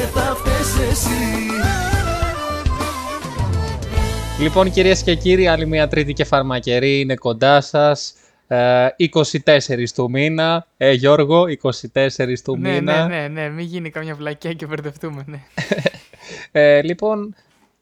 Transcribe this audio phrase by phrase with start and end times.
[0.00, 1.08] και θα φταίς εσύ
[4.40, 8.14] Λοιπόν, κυρίες και κύριοι, άλλη μια τρίτη και φαρμακερή είναι κοντά σας.
[8.46, 10.66] Ε, 24 του μήνα.
[10.76, 11.44] Ε, Γιώργο,
[11.92, 13.06] 24 του ναι, μήνα.
[13.06, 15.40] Ναι, ναι, ναι, μην γίνει καμιά βλακιά και μπερδευτούμε, ναι.
[16.60, 17.34] ε, λοιπόν,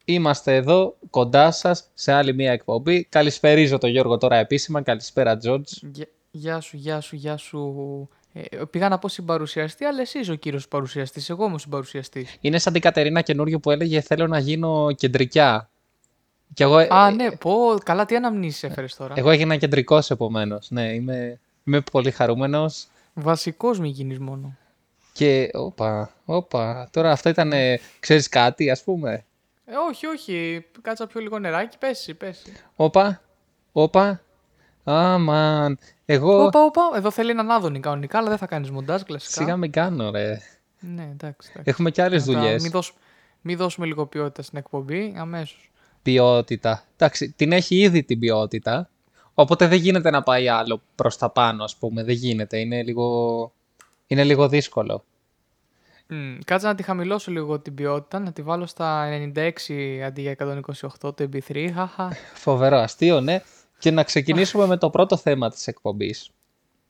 [0.04, 3.04] είμαστε εδώ κοντά σας σε άλλη μια εκπομπή.
[3.04, 4.82] Καλησπερίζω τον Γιώργο τώρα επίσημα.
[4.82, 5.72] Καλησπέρα, Τζόρτζ.
[6.30, 8.08] Γεια σου, γεια σου, γεια σου.
[8.50, 11.30] Ε, πήγα να πω συμπαρουσιαστή, αλλά εσύ είσαι ο κύριος παρουσιαστής.
[11.30, 12.36] Εγώ είμαι ο συμπαρουσιαστής.
[12.40, 15.70] Είναι σαν την Κατερίνα καινούριο που έλεγε Θέλω να γίνω κεντρικιά.
[16.54, 16.76] Και εγώ...
[16.76, 19.14] Α, ναι, πω, καλά, τι αναμνήσεις έφερες τώρα.
[19.16, 20.70] Εγώ έγινα κεντρικός επομένως.
[20.70, 22.86] Ναι, είμαι, είμαι πολύ χαρούμενος.
[23.14, 24.56] Βασικός μη γίνεις μόνο.
[25.12, 27.52] Και, όπα, όπα, τώρα αυτό ήταν,
[28.00, 29.24] ξέρεις κάτι, ας πούμε;
[29.64, 32.52] Ε, όχι, όχι, κάτσα πιο λίγο νεράκι, πέσει, πέσει.
[32.76, 33.22] Όπα,
[33.72, 34.20] όπα,
[34.92, 36.44] αμαν, εγώ...
[36.44, 39.40] Όπα, όπα, εδώ θέλει έναν άδωνη κανονικά, αλλά δεν θα κάνεις μοντάζ, κλασικά.
[39.40, 40.40] Σιγά μην κάνω, ρε.
[40.80, 41.62] Ναι, εντάξει, εντάξει.
[41.64, 42.62] Έχουμε και άλλες δουλειές.
[42.62, 42.94] Μην, δώσ...
[43.40, 45.68] μην δώσουμε λίγο ποιότητα στην εκπομπή, αμέσως
[46.02, 46.84] ποιότητα.
[46.96, 48.90] Εντάξει, την έχει ήδη την ποιότητα,
[49.34, 52.04] οπότε δεν γίνεται να πάει άλλο προς τα πάνω, ας πούμε.
[52.04, 53.52] Δεν γίνεται, είναι λίγο,
[54.06, 55.04] είναι λίγο δύσκολο.
[56.10, 59.50] Mm, κάτσε να τη χαμηλώσω λίγο την ποιότητα, να τη βάλω στα 96
[60.06, 61.68] αντί για 128 το MP3.
[62.34, 63.42] Φοβερό, αστείο, ναι.
[63.78, 66.30] Και να ξεκινήσουμε με το πρώτο θέμα της εκπομπής.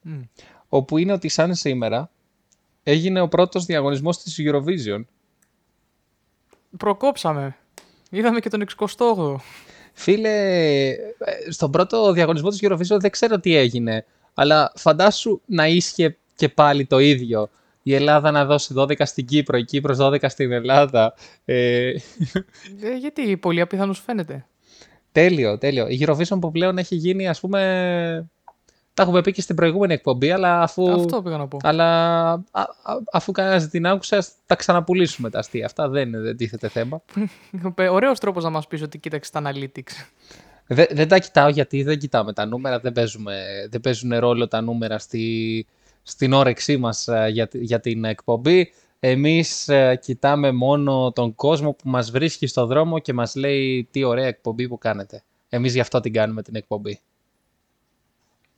[0.05, 0.29] Mm.
[0.69, 2.11] Όπου είναι ότι σαν σήμερα
[2.83, 5.05] έγινε ο πρώτος διαγωνισμός της Eurovision.
[6.77, 7.57] Προκόψαμε.
[8.11, 9.37] Είδαμε και τον 68ο.
[9.93, 10.97] Φίλε, ε,
[11.49, 16.87] στον πρώτο διαγωνισμό της Eurovision δεν ξέρω τι έγινε, αλλά φαντάσου να ίσχυε και πάλι
[16.87, 17.51] το ίδιο.
[17.83, 21.15] Η Ελλάδα να δώσει 12 στην Κύπρο, η Κύπρος 12 στην Ελλάδα.
[21.45, 21.89] Ε...
[22.81, 24.47] Ε, γιατί, πολύ απίθανος φαίνεται.
[25.13, 25.89] Τέλειο, τέλειο.
[25.89, 28.31] Η Eurovision που πλέον έχει γίνει, ας πούμε,
[28.99, 30.91] τα έχουμε πει και στην προηγούμενη εκπομπή, αλλά αφού.
[30.91, 31.59] Αυτό πήγα να πω.
[31.63, 35.65] Αλλά α, α, αφού κανένας την άκουσε, τα ξαναπουλήσουμε τα αστεία.
[35.65, 37.03] Αυτά δεν, δεν τίθεται θέμα.
[37.91, 39.93] Ωραίος τρόπος να μας πεις ότι κοίταξες τα analytics.
[40.67, 43.35] Δεν, δεν τα κοιτάω γιατί δεν κοιτάμε τα νούμερα, δεν, παίζουμε,
[43.71, 45.67] δεν παίζουν ρόλο τα νούμερα στη,
[46.03, 48.73] στην όρεξή μας ε, για, για την εκπομπή.
[49.01, 54.05] Εμείς ε, κοιτάμε μόνο τον κόσμο που μας βρίσκει στο δρόμο και μας λέει τι
[54.05, 55.23] ωραία εκπομπή που κάνετε.
[55.49, 57.01] Εμείς γι' αυτό την κάνουμε την εκπομπή.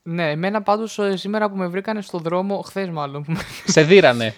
[0.03, 3.25] Ναι, εμένα πάντως ε, σήμερα που με βρήκανε στο δρόμο, χθες μάλλον.
[3.65, 4.33] Σε δίρανε.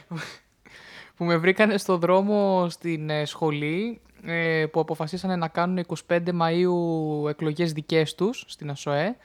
[1.15, 7.29] που με βρήκανε στο δρόμο στην ε, σχολή ε, που αποφασίσανε να κάνουν 25 Μαΐου
[7.29, 9.15] εκλογές δικές τους στην ΑΣΟΕ.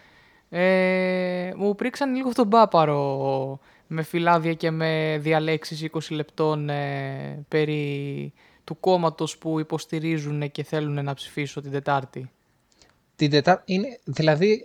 [0.50, 6.70] Ε, μου πρίξαν λίγο τον πάπαρο με φυλάδια και με διαλέξεις 20 λεπτών
[7.48, 8.32] περί
[8.64, 12.30] του κόμματος που υποστηρίζουν και θέλουν να ψηφίσω την Τετάρτη.
[13.16, 14.62] Την Τετάρτη είναι, δηλαδή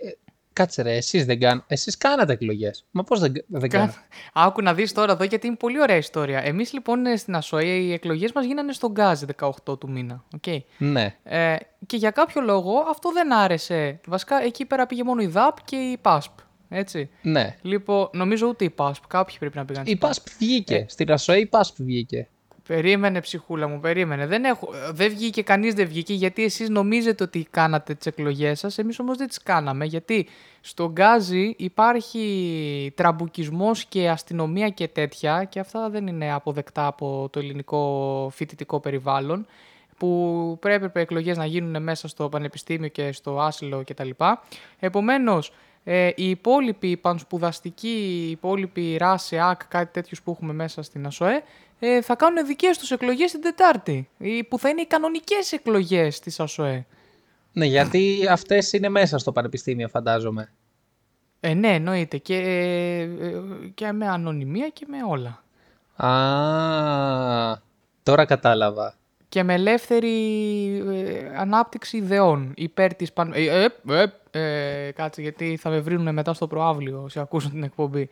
[0.54, 1.64] Κάτσε ρε, εσείς δεν κάνετε.
[1.68, 2.84] Εσείς κάνατε εκλογές.
[2.90, 3.94] Μα πώς δεν, δεν κάνετε.
[4.32, 6.40] Άκου να δεις τώρα εδώ γιατί είναι πολύ ωραία ιστορία.
[6.44, 9.20] Εμείς λοιπόν ε, στην ΑΣΟΕ οι εκλογές μας γίνανε στον Γκάζ
[9.66, 10.24] 18 του μήνα.
[10.40, 10.58] Okay.
[10.78, 11.16] Ναι.
[11.22, 11.56] Ε,
[11.86, 14.00] και για κάποιο λόγο αυτό δεν άρεσε.
[14.06, 16.38] Βασικά εκεί πέρα πήγε μόνο η ΔΑΠ και η ΠΑΣΠ.
[16.68, 17.10] Έτσι.
[17.22, 17.56] Ναι.
[17.62, 19.06] Λοιπόν, νομίζω ούτε η ΠΑΣΠ.
[19.06, 20.74] Κάποιοι πρέπει να πήγαν Η ΠΑΣΠ βγήκε.
[20.74, 20.84] Ε.
[20.88, 22.28] Στην ΑΣΟΕ η ΠΑΣΠ βγήκε.
[22.66, 24.26] Περίμενε, ψυχούλα μου, περίμενε.
[24.26, 28.78] Δεν, έχω, δεν βγήκε, κανείς δεν βγήκε, γιατί εσείς νομίζετε ότι κάνατε τις εκλογές σας.
[28.78, 29.84] Εμείς όμως δεν τις κάναμε.
[29.84, 30.26] Γιατί
[30.60, 37.38] στον Γκάζι υπάρχει τραμπουκισμός και αστυνομία και τέτοια, και αυτά δεν είναι αποδεκτά από το
[37.38, 39.46] ελληνικό φοιτητικό περιβάλλον.
[39.98, 44.10] Που πρέπει οι εκλογές να γίνουν μέσα στο πανεπιστήμιο και στο άσυλο κτλ.
[44.78, 45.52] Επομένως,
[45.84, 51.42] ε, οι υπόλοιποι πανσπουδαστικοί, οι υπόλοιποι ΡΑΣ, ΑΚ, κάτι τέτοιους που έχουμε μέσα στην ΑΣΟΕ,
[51.78, 54.08] ε, θα κάνουν δικές τους εκλογές την Τετάρτη.
[54.48, 56.86] Που θα είναι οι κανονικές εκλογές της ΑΣΟΕ.
[57.52, 60.52] Ναι, γιατί αυτές είναι μέσα στο πανεπιστήμιο, φαντάζομαι.
[61.40, 62.18] Ε, ναι, εννοείται.
[62.18, 63.38] Και, ε,
[63.74, 65.42] και με ανωνυμία και με όλα.
[65.96, 67.58] Α,
[68.02, 68.94] τώρα κατάλαβα.
[69.34, 70.12] Και με ελεύθερη
[70.76, 73.32] ε, ανάπτυξη ιδεών υπέρ της παν...
[73.34, 78.08] Ε, ε, ε, κάτσε, γιατί θα με βρίνουν μετά στο προάβλιο όσοι ακούσουν την εκπομπή.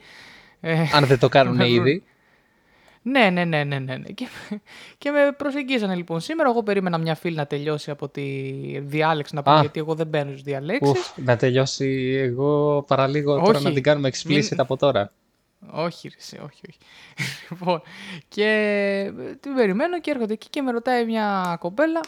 [0.95, 2.03] Αν δεν το κάνουν ήδη.
[3.03, 3.97] Ναι, ναι, ναι, ναι, ναι.
[4.15, 4.29] Και,
[4.99, 6.51] και με προσεγγίζανε λοιπόν σήμερα.
[6.51, 8.23] Εγώ περίμενα μια φίλη να τελειώσει από τη
[8.81, 11.15] διάλεξη να πω γιατί εγώ δεν μπαίνω στις διαλέξεις.
[11.17, 15.13] Να τελειώσει εγώ παραλίγο τώρα να την κάνουμε explicit από τώρα.
[15.70, 16.79] Όχι, ρε, όχι, όχι.
[17.50, 17.82] Λοιπόν,
[18.29, 22.00] και την περιμένω και έρχονται εκεί και με ρωτάει μια κοπέλα.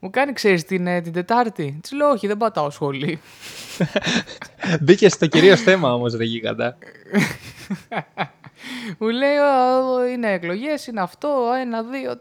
[0.00, 1.78] Μου κάνει, ξέρεις την, ε, την Τετάρτη.
[1.82, 3.20] Της λέω, Όχι, δεν πατάω σχολή.
[4.82, 6.76] Μπήκε στο κυρίως θέμα όμως, ρε γίγαντα.
[8.98, 9.34] Μου λέει,
[10.12, 12.18] είναι εκλογές, είναι αυτό, ένα, δύο,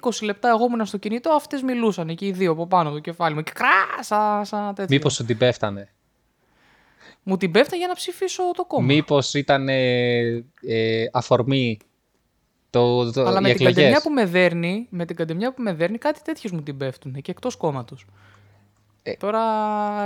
[0.00, 3.34] 20 λεπτά εγώ ήμουν στο κινητό, αυτές μιλούσαν εκεί οι δύο από πάνω το κεφάλι
[3.34, 4.96] μου και κράσα, σαν τέτοιο.
[4.96, 5.88] Μήπως σου την πέφτανε.
[7.22, 8.84] Μου την πέφτανε για να ψηφίσω το κόμμα.
[8.86, 10.42] Μήπως ήταν ε,
[11.12, 11.78] αφορμή
[12.70, 15.62] Το, το, Αλλά οι με την, εκλογές; καντεμιά που με δέρνει, με την καντεμιά που
[15.62, 18.06] με δέρνει, κάτι τέτοιο μου την πέφτουν και εκτός κόμματος.
[19.02, 19.12] Ε.
[19.12, 19.40] Τώρα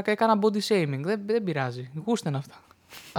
[0.04, 1.00] έκανα body shaming.
[1.02, 1.90] Δεν, δεν πειράζει.
[2.06, 2.62] Γούστεν αυτά.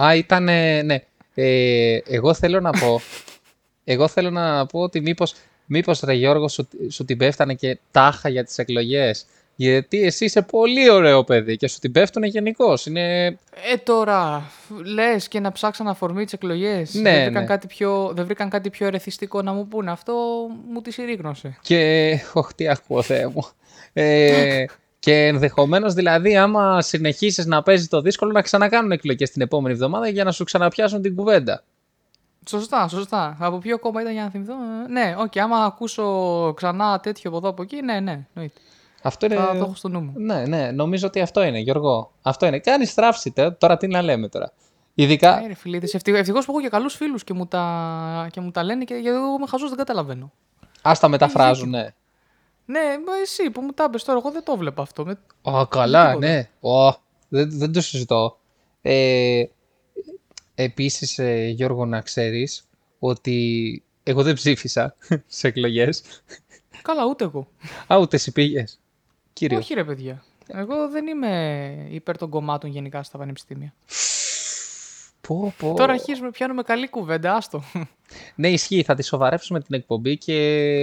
[0.02, 0.44] Α, ήταν.
[0.44, 0.98] Ναι.
[1.34, 3.00] Ε, εγώ θέλω να πω.
[3.84, 5.34] εγώ θέλω να πω ότι μήπως,
[5.66, 9.26] μήπως ρε Γιώργο σου, σου την πέφτανε και τάχα για τις εκλογές;
[9.56, 12.74] Γιατί εσύ είσαι πολύ ωραίο παιδί και σου την πέφτουνε γενικώς.
[12.86, 13.26] Είναι...
[13.26, 14.50] Ε, τώρα,
[14.84, 16.94] λες και να ψάξαν αφορμή τις εκλογές.
[16.94, 17.48] Ναι, δεν, βρήκαν ναι.
[17.48, 19.90] κάτι πιο, δεν βρήκαν κάτι πιο ερεθιστικό να μου πούνε.
[19.90, 20.14] Αυτό
[20.72, 21.58] μου τη συρρήγνωσε.
[21.62, 22.12] Και.
[22.32, 23.48] Οχ, τι ακούω, Θεέ μου.
[23.92, 24.64] Ε,
[24.98, 30.08] και ενδεχομένως δηλαδή, άμα συνεχίσεις να παίζεις το δύσκολο, να ξανακάνουν εκλογές την επόμενη εβδομάδα
[30.08, 31.62] για να σου ξαναπιάσουν την κουβέντα.
[32.48, 33.36] Σωστά, σωστά.
[33.40, 36.04] Από ποιο κόμμα ήταν για να θυμηθώ; Ε, Ναι, οκ, άμα ακούσω
[36.56, 38.26] ξανά τέτοιο από εδώ από εκεί, ναι, ναι.
[38.34, 38.60] εννοείται.
[39.02, 39.34] Αυτό είναι.
[39.34, 40.12] Θα το έχω στο νου μου.
[40.16, 42.12] Ναι, ναι, νομίζω ότι αυτό είναι, Γιώργο.
[42.22, 42.58] Αυτό είναι.
[42.58, 44.52] Κάνεις στράφση, τε, τώρα τι να λέμε τώρα.
[44.94, 45.42] Ειδικά.
[45.42, 48.28] Ε, ρε φίλε, ευτυχώς που έχω και καλούς φίλους και, μου τα...
[48.30, 50.32] και μου τα λένε και γιατί εγώ είμαι χαζός, δεν καταλαβαίνω.
[50.82, 51.94] Α τα μεταφράζουν, ναι.
[52.64, 55.04] Ναι, μα εσύ που μου τα πες τώρα, εγώ δεν το βλέπω αυτό.
[55.04, 55.18] Με...
[55.42, 56.26] Ω, καλά, τίποτα.
[56.26, 56.48] ναι.
[56.60, 56.88] Ω,
[57.28, 58.38] δεν, δεν το συζητώ.
[58.82, 59.44] Ε,
[60.54, 64.96] επίσης, ε, Γιώργο, να ξέρεις ότι εγώ δεν ψήφισα
[65.26, 66.02] σε εκλογές.
[66.82, 67.48] Καλά, ούτε εγώ.
[67.92, 68.80] Α, ούτε εσύ πήγες.
[69.36, 69.58] Κύριο.
[69.58, 70.22] Όχι, ρε παιδιά.
[70.46, 73.74] Εγώ δεν είμαι υπέρ των κομμάτων γενικά στα πανεπιστήμια.
[75.20, 75.74] Πω, πω.
[75.76, 77.62] Τώρα αρχίζουμε, πιάνουμε καλή κουβέντα, άστο.
[78.34, 78.82] Ναι, ισχύει.
[78.82, 80.34] Θα τη σοβαρέψουμε την εκπομπή και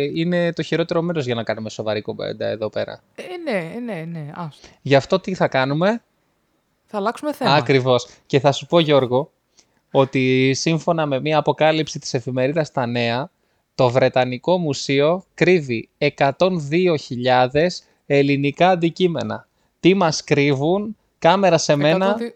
[0.03, 3.03] είναι το χειρότερο μέρος για να κάνουμε σοβαρή κουβέντα εδώ πέρα.
[3.15, 4.67] ε, ναι, ε, ναι, ναι, άστο.
[4.81, 6.01] Γι' αυτό τι θα κάνουμε;
[6.85, 7.53] Θα αλλάξουμε θέμα.
[7.53, 8.07] Ακριβώς.
[8.25, 9.31] Και θα σου πω, Γιώργο,
[9.91, 13.29] ότι σύμφωνα με μια αποκάλυψη της εφημερίδας Τα Νέα,
[13.75, 16.43] το Βρετανικό Μουσείο κρύβει 102.000
[18.05, 19.47] ελληνικά αντικείμενα.
[19.79, 22.31] Τι μας κρύβουν, κάμερα σε μένα, 102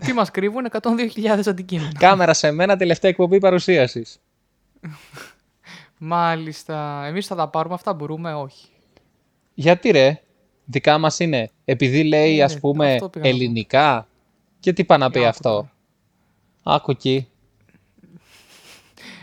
[0.00, 1.92] Τι μας κρύβουν, 102.000 αντικείμενα.
[1.98, 4.20] κάμερα σε μένα, τελευταία εκπομπή παρουσίασης.
[5.98, 7.04] Μάλιστα.
[7.06, 8.66] Εμείς θα τα πάρουμε αυτά, μπορούμε, όχι.
[9.54, 10.20] Γιατί ρε,
[10.64, 13.36] δικά μας είναι, επειδή λέει Ε, ας ναι, πούμε αυτό πήγα να πω.
[13.36, 14.08] ελληνικά.
[14.60, 15.72] Και τι πάει να πει Άκου αυτό; τώρα.
[16.76, 17.28] Άκου εκεί.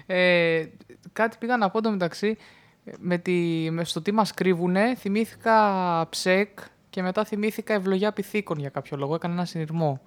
[0.05, 0.65] Ε,
[1.13, 2.37] κάτι πήγα να πω το μεταξύ.
[2.99, 6.59] Με τη, με στο τι μας κρύβουνε, θυμήθηκα ψεκ
[6.89, 9.15] και μετά θυμήθηκα ευλογιά πυθίκων για κάποιο λόγο.
[9.15, 10.01] Έκανα ένα συνειρμό.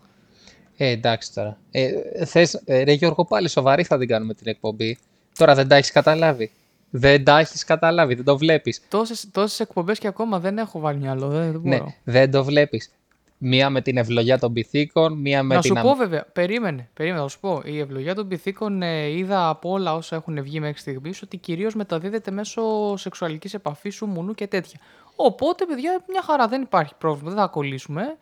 [0.77, 1.59] Ε, εντάξει τώρα.
[1.71, 1.91] Ε,
[2.25, 4.99] θες, ε, ρε Γιώργο, πάλι σοβαρή θα την κάνουμε την εκπομπή.
[5.39, 6.51] Τώρα δεν τα έχεις καταλάβει.
[6.91, 8.81] Δεν τα έχεις καταλάβει, δεν το βλέπεις.
[8.89, 11.29] Τόσες, τόσες εκπομπές και ακόμα δεν έχω βάλει μυαλό.
[11.29, 11.95] Δεν, δεν Ναι, μπορώ.
[12.05, 12.91] δεν το βλέπεις.
[13.39, 15.71] Μία με την ευλογιά των πυθίκων, μία με να την.
[15.73, 17.63] σου αμ- πω βέβαια, περίμενε, περίμενε, θα σου πω.
[17.65, 21.75] Η ευλογιά των πυθίκων ε, είδα από όλα όσα έχουν βγει μέχρι στιγμής ότι κυρίως
[21.75, 22.63] μεταδίδεται μέσω
[22.97, 24.81] σεξουαλικής επαφής, σου μουνού και τέτοια.
[25.17, 28.17] Οπότε, παιδιά, μια χαρά δεν υπάρχει πρόβλημα, δεν θα κολλήσουμε.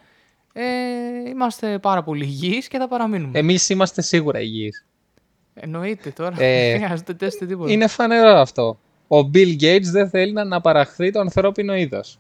[0.52, 3.38] Ε, είμαστε πάρα πολύ υγιείς και θα παραμείνουμε.
[3.38, 4.86] Εμείς είμαστε σίγουρα υγιείς.
[5.54, 6.42] Εννοείται τώρα.
[6.42, 7.72] Ε, δεν χρειάζεται τεστ τίποτα.
[7.72, 8.78] Είναι φανερό αυτό.
[9.08, 12.18] Ο Bill Gates δεν θέλει να αναπαραχθεί το ανθρώπινο είδος.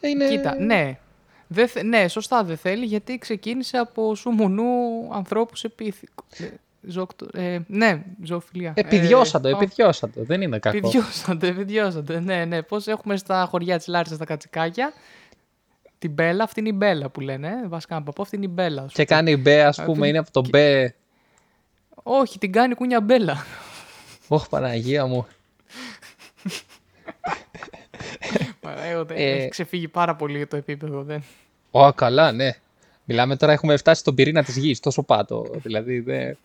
[0.00, 0.28] Είναι...
[0.28, 0.98] Κοίτα, ναι.
[1.46, 4.64] Δεν θε- ναι, σωστά δεν θέλει γιατί ξεκίνησε από σου μουνού
[5.12, 6.24] ανθρώπους επίθηκο.
[6.38, 6.44] Ε,
[6.82, 8.72] ζώκτο- ε, ναι, ζωοφιλία.
[8.76, 10.22] Επιδιώσαν Ε, το, α, επιδιώσαν το.
[10.24, 10.76] Δεν είναι κακό.
[10.76, 12.20] Επιδιώσαντε, επιδιώσαντε.
[12.20, 12.62] Ναι, ναι.
[12.62, 14.92] Πώς έχουμε στα χωριά της Λάρισας τα κατσικάκια;
[15.98, 17.48] Την Μπέλα, αυτή είναι η Μπέλα που λένε.
[17.48, 17.68] Ε.
[17.68, 18.82] Βασικά να πω, αυτή είναι η Μπέλα.
[18.82, 19.18] ας Και πούμε.
[19.20, 20.94] κάνει μπέ, ας πούμε, Αυτή- είναι από το μπέ.
[22.02, 23.44] Όχι, την κάνει κούνια Μπέλα.
[24.28, 25.26] Ωχ, Παναγία μου.
[28.64, 29.14] Παράγονται.
[29.14, 29.32] Ε.
[29.32, 31.02] Έχει ξεφύγει πάρα πολύ το επίπεδο.
[31.02, 31.22] Δεν.
[31.70, 32.50] Ω, καλά, ναι.
[33.04, 35.46] Μιλάμε τώρα, έχουμε φτάσει στον πυρήνα της γης, τόσο πάτο.
[35.62, 36.36] Δηλαδή, δεν...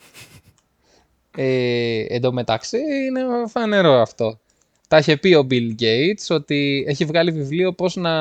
[1.35, 4.39] Ε, εν τω μεταξύ, είναι φανερό αυτό.
[4.87, 8.11] Τα είχε πει ο Bill Gates ότι έχει βγάλει βιβλίο πώς να...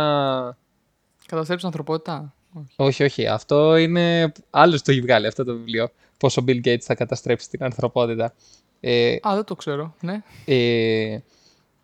[1.27, 2.73] Καταστρέψει την ανθρωπότητα; Όχι.
[2.77, 4.33] Όχι, όχι, αυτό είναι...
[4.51, 5.91] Άλλος το έχει βγάλει αυτό το βιβλίο.
[6.19, 8.35] Πώς ο Bill Gates θα καταστρέψει την ανθρωπότητα.
[8.81, 9.95] Ε, Α, δεν το ξέρω.
[10.01, 10.23] Ναι.
[10.45, 11.19] ε,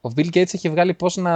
[0.04, 1.34] ο Bill Gates έχει βγάλει πώς να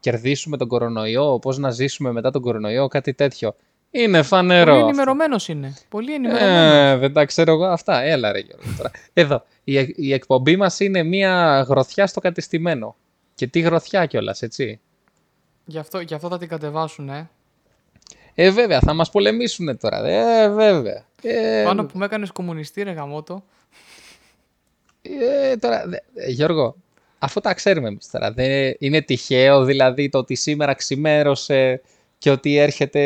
[0.00, 3.54] κερδίσουμε τον κορονοϊό, πώς να ζήσουμε μετά τον κορονοϊό, κάτι τέτοιο.
[3.90, 4.64] Είναι φανερό.
[4.64, 4.86] Πολύ αυτό.
[4.88, 5.74] ενημερωμένος είναι.
[5.88, 6.92] Πολύ ενημερωμένος.
[6.94, 8.00] Ε, δεν τα ξέρω εγώ αυτά.
[8.02, 8.90] Έλα ρε Γιώργο τώρα.
[9.12, 12.96] Εδώ, η, εκ- η εκπομπή μας είναι μια γροθιά στο κατεστημένο.
[13.34, 14.80] Και τι γροθιά κιόλας, έτσι.
[15.64, 17.30] Γι, αυτό, γι' αυτό θα την κατεβάσουν, ε.
[18.34, 20.06] Ε, βέβαια, θα μας πολεμήσουν τώρα.
[20.06, 21.04] Ε, βέβαια.
[21.22, 23.44] Ε, Πάνω που με έκανες κομμουνιστή, ρε γαμότο.
[25.02, 26.76] ε, τώρα, δε- ε, Γιώργο,
[27.24, 28.32] αυτό τα ξέρουμε εμείς τώρα.
[28.32, 31.82] Δεν είναι τυχαίο δηλαδή το ότι σήμερα ξημέρωσε
[32.18, 33.00] και ότι έρχεται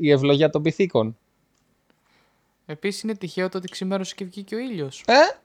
[0.00, 1.16] η ευλογία των πυθίκων.
[2.66, 5.04] Επίσης είναι τυχαίο το ότι ξημέρωσε και βγήκε ο ήλιος.
[5.06, 5.38] Ε,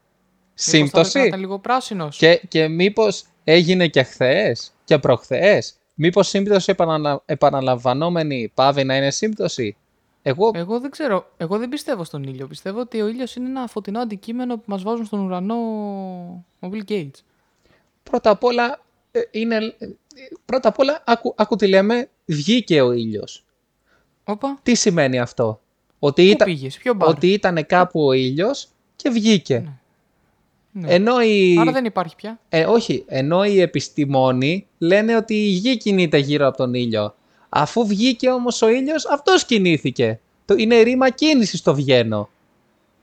[0.54, 1.26] σύμπτωση.
[1.26, 2.18] ήταν λίγο πράσινος.
[2.18, 5.76] Και, και μήπως έγινε και χθες και προχθές.
[5.96, 7.22] Μήπως σύμπτωση επαναλα...
[7.26, 9.76] επαναλαμβανόμενη πάβει να είναι σύμπτωση.
[10.22, 11.32] Εγώ Εγώ δεν ξέρω.
[11.38, 12.48] Εγώ δεν πιστεύω στον ήλιο.
[12.48, 15.56] Πιστεύω ότι ο ήλιος είναι ένα φωτεινό αντικείμενο που μας βάζουν στον ουρανό
[16.60, 17.22] ο Bill Gates.
[18.04, 18.80] Πρώτα απ' όλα,
[19.12, 19.88] ε, είναι, ε,
[20.46, 23.46] πρώτα απ' όλα άκου, άκου τι λέμε, βγήκε ο ήλιος.
[24.24, 24.60] Όπα.
[24.64, 25.62] Τι σημαίνει αυτό;
[26.00, 29.74] Ότι, Πού ήταν, πήγες, ποιο μπαρ; ότι ήταν κάπου ο ήλιος και βγήκε.
[30.76, 30.94] Ναι.
[30.94, 31.58] Ενώ η...
[31.60, 32.40] Άρα δεν υπάρχει πια.
[32.50, 37.16] Ε, όχι, ενώ οι επιστημόνοι λένε ότι η γη κινείται γύρω από τον ήλιο.
[37.50, 40.20] Αφού βγήκε όμως ο ήλιος, αυτός κινήθηκε.
[40.46, 42.30] Το, είναι ρήμα κίνησης το βγαίνω.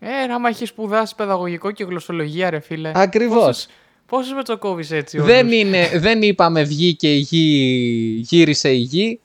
[0.01, 2.93] Ε, άμα έχεις σπουδάσει παιδαγωγικό και γλωσσολογία, ρε φίλε.
[2.95, 3.67] Ακριβώς.
[4.11, 9.21] Πόσους με τσοκόβει έτσι, Δεν, όντως; είναι, δεν είπαμε βγήκε η γη, γύρισε η γη.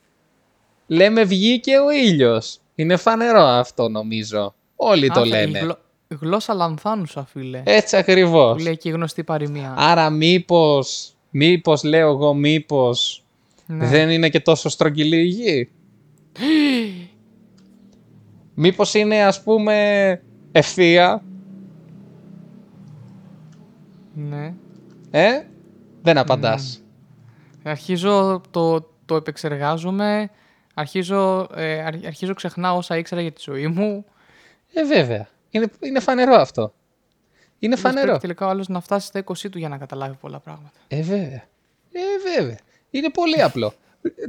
[0.88, 2.58] Λέμε βγήκε ο ήλιος.
[2.75, 4.56] Είναι φανερό αυτό νομίζω.
[4.75, 5.60] Όλοι το Α, θα- η λένε.
[5.60, 5.77] γλω-
[6.22, 7.62] Γλώσσα λανθάνουσα, φίλε.
[7.65, 8.56] Έτσι ακριβώς.
[8.58, 9.74] Που λέει και η γνωστή παροιμία.
[9.77, 13.24] Άρα μήπως, μήπως λέω εγώ μήπως
[13.65, 13.88] Ναι.
[13.88, 15.70] δεν είναι και τόσο στρογγυλή η γη;
[18.54, 21.24] μήπως είναι ας πούμε ευθεία,
[24.13, 24.54] ναι.
[25.19, 25.45] Ε;
[26.01, 26.81] Δεν απαντάς.
[27.63, 30.29] Αρχίζω το, το επεξεργάζομαι.
[30.74, 34.05] Αρχίζω, ε, αρχ- αρχίζω ξεχνάω όσα ήξερα για τη ζωή μου.
[34.74, 35.27] Ε, βέβαια.
[35.50, 36.74] Είναι, είναι φανερό αυτό.
[37.60, 38.05] Είναι Λες, φανερό.
[38.05, 40.72] Πρέπει τελικά ο άλλος να φτάσει στα 20 του για να καταλάβει πολλά πράγματα.
[40.88, 41.43] Ε, βέβαια.
[41.91, 42.00] Ε,
[42.38, 42.57] βέβαια.
[42.89, 43.74] Είναι πολύ απλό.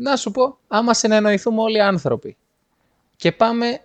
[0.00, 2.36] Να σου πω, άμα συνεννοηθούμε όλοι οι άνθρωποι
[3.16, 3.80] και πάμε...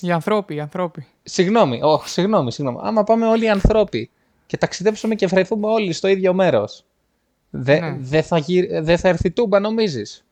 [0.00, 1.06] Οι ανθρώποι, οι ανθρώποι.
[1.22, 2.78] Συγγνώμη, όχι, συγγνώμη, συγγνώμη.
[2.82, 4.10] Άμα πάμε όλοι οι ανθρώποι
[4.50, 6.84] και ταξιδέψουμε και βρεθούμε όλοι στο ίδιο μέρος,
[7.50, 7.96] δεν Ναι.
[8.00, 10.24] δε θα, γυρ- δεν θα έρθει τούμπα, νομίζεις;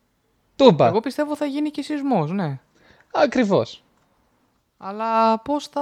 [0.55, 0.87] Τούμπα.
[0.87, 2.59] Εγώ πιστεύω θα γίνει και σεισμός, ναι.
[3.13, 3.83] Ακριβώς.
[4.77, 5.81] Αλλά πώς θα,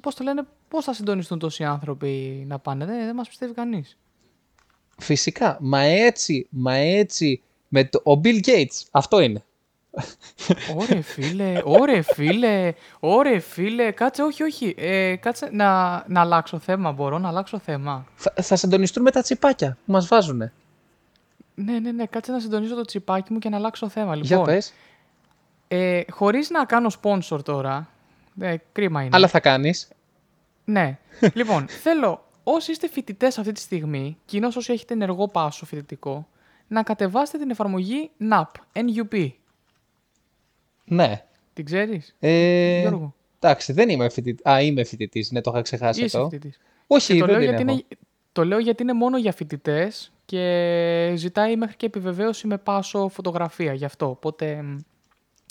[0.00, 2.84] πώς το λένε, πώς θα συντονιστούν τόσοι άνθρωποι να πάνε.
[2.84, 3.98] Δεν, δεν μας πιστεύει κανείς.
[4.98, 5.56] Φυσικά.
[5.60, 8.02] Μα έτσι, μα έτσι, με το...
[8.04, 9.44] ο Bill Gates, αυτό είναι.
[10.76, 16.92] Ωρε φίλε, ωρε φίλε, ωρε φίλε, κάτσε, όχι, όχι, ε, κάτσε να, να αλλάξω θέμα,
[16.92, 18.06] μπορώ να αλλάξω θέμα.
[18.14, 20.52] Θα, θα συντονιστούν με τα τσιπάκια που μας βάζουνε.
[21.54, 24.16] Ναι, ναι, ναι, κάτσε να συντονίσω το τσιπάκι μου και να αλλάξω θέμα.
[24.16, 24.72] Για Λοιπόν, πες.
[25.68, 27.88] ε, χωρίς να κάνω sponsor τώρα,
[28.40, 29.10] ε, κρίμα είναι.
[29.12, 29.88] Αλλά θα κάνεις.
[30.64, 30.98] Ναι.
[31.34, 36.28] λοιπόν, θέλω όσοι είστε φοιτητές αυτή τη στιγμή, κοινώς όσοι έχετε ενεργό πάσο φοιτητικό,
[36.68, 39.30] να κατεβάσετε την εφαρμογή NUP, NUP.
[40.88, 41.24] Ναι.
[41.52, 43.14] Την ξέρεις, Ε, Γιώργο.
[43.40, 44.48] εντάξει, δεν είμαι φοιτητή.
[44.48, 45.30] Α, είμαι φοιτητής.
[45.30, 46.28] Ναι, το είχα ξεχάσει Είσαι αυτό.
[46.28, 46.58] φοιτητής.
[46.86, 47.72] Όχι, το, δεν λέω την γιατί έχω.
[47.72, 47.82] είναι,
[48.32, 53.72] το λέω γιατί είναι μόνο για φοιτητές και ζητάει μέχρι και επιβεβαίωση με πάσο φωτογραφία
[53.72, 54.08] γι' αυτό.
[54.08, 54.76] Οπότε μ,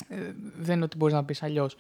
[0.10, 0.16] ε,
[0.58, 1.78] δεν είναι ότι μπορείς να πεις αλλιώς.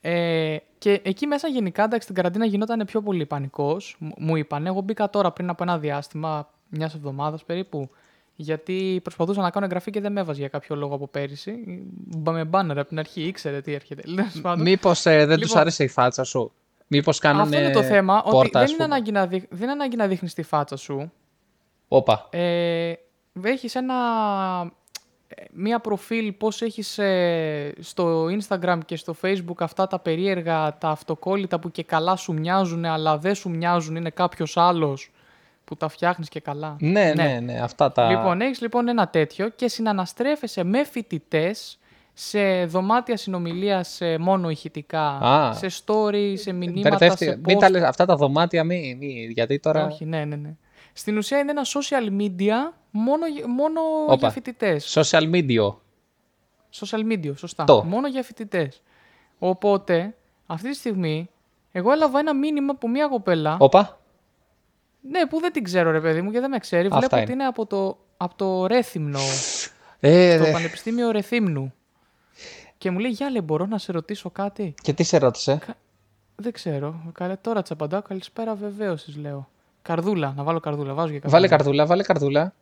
[0.00, 3.96] Ε, και εκεί μέσα γενικά, εντάξει, στην καραντίνα γινόταν πιο πολύ πανικός.
[4.18, 4.66] Μου είπαν.
[4.66, 7.90] Εγώ μπήκα τώρα πριν από ένα διάστημα, μιας εβδομάδας περίπου,
[8.40, 11.52] γιατί προσπαθούσα να κάνω εγγραφή και δεν με έβαζε για κάποιο λόγο από πέρυσι.
[11.94, 14.02] Μπα- Με μπάνερ από την αρχή, ήξερε τι έρχεται.
[14.14, 14.62] Τέλος πάντων.
[14.62, 15.58] Μήπως δεν τους Λοιπόν.
[15.58, 16.52] άρεσε η φάτσα σου;
[16.86, 17.40] Μήπως κάνουν.
[17.42, 18.18] Αυτό είναι το θέμα.
[18.22, 20.42] Ότι πόρτα, δεν ας είναι, πούμε; ανάγκη να δείχ- δεν είναι ανάγκη να δείχνεις τη
[20.42, 21.12] φάτσα σου.
[21.88, 22.28] Όπα.
[22.30, 22.92] Ε,
[23.42, 23.94] έχεις ένα,
[25.28, 30.88] ε, μία προφίλ πώς έχεις ε, στο Instagram και στο Facebook αυτά τα περίεργα, τα
[30.88, 35.10] αυτοκόλλητα που και καλά σου μοιάζουν αλλά δεν σου μοιάζουν, είναι κάποιος άλλος
[35.70, 36.76] που τα φτιάχνεις και καλά.
[36.80, 38.10] Ναι, ναι, ναι, αυτά τα.
[38.10, 41.78] Λοιπόν, έχεις λοιπόν ένα τέτοιο και συναναστρέφεσαι με φοιτητές
[42.12, 45.52] σε δωμάτια συνομιλίας ε, μόνο ηχητικά, Α.
[45.54, 47.30] σε story, σε μηνύματα, Μπερδεύτηκα.
[47.32, 47.60] σε Μην post.
[47.60, 49.86] τα λες, αυτά τα δωμάτια, μη, μη, γιατί τώρα.
[49.86, 50.54] Όχι, ναι, ναι, ναι.
[50.92, 54.14] Στην ουσία είναι ένα social media μόνο, για- μόνο Όπα.
[54.16, 54.98] για φοιτητές.
[54.98, 55.74] Social media.
[56.80, 57.64] Social media, σωστά.
[57.64, 57.84] Το.
[57.84, 58.82] Μόνο για φοιτητές.
[59.38, 60.14] Οπότε,
[60.46, 61.30] αυτή τη στιγμή,
[61.72, 63.56] εγώ έλαβα ένα μήνυμα από μία κοπέλα.
[63.60, 63.99] Όπα.
[65.00, 66.86] Ναι, που δεν την ξέρω, ρε παιδί μου, και δεν με ξέρει.
[66.86, 67.24] Αυτά Βλέπω είναι.
[67.24, 69.18] ότι είναι από το, από το Ρέθυμνο,
[70.00, 70.50] Ε, το δε.
[70.52, 71.74] Πανεπιστήμιο Ρεθύμνου.
[72.78, 75.58] Και μου λέει, Γεια, λέει, μπορώ να σε ρωτήσω κάτι; Και τι σε ρώτησε;
[76.36, 77.12] Δεν ξέρω.
[77.12, 78.02] Καλέ, τώρα τη απαντάω.
[78.02, 79.48] Καλησπέρα, βεβαίω, τη λέω.
[79.82, 80.94] Καρδούλα, να βάλω καρδούλα.
[80.94, 81.40] Βάζω για καρδούλα.
[81.40, 82.54] Βάλε καρδούλα, βάλε καρδούλα.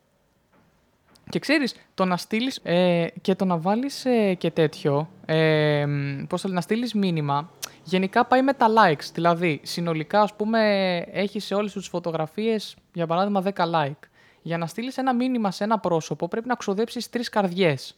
[1.30, 6.24] Και ξέρεις, το να στείλεις ε, και το να βάλεις ε, και τέτοιο, ε, μ,
[6.26, 7.50] πώς το λένε, να στείλεις μήνυμα,
[7.88, 9.10] γενικά πάει με τα likes.
[9.14, 10.60] Δηλαδή, συνολικά, ας πούμε,
[10.98, 14.08] έχεις σε όλες τις φωτογραφίες, για παράδειγμα, 10 like.
[14.42, 17.96] Για να στείλεις ένα μήνυμα σε ένα πρόσωπο, πρέπει να ξοδέψεις τρεις καρδιές.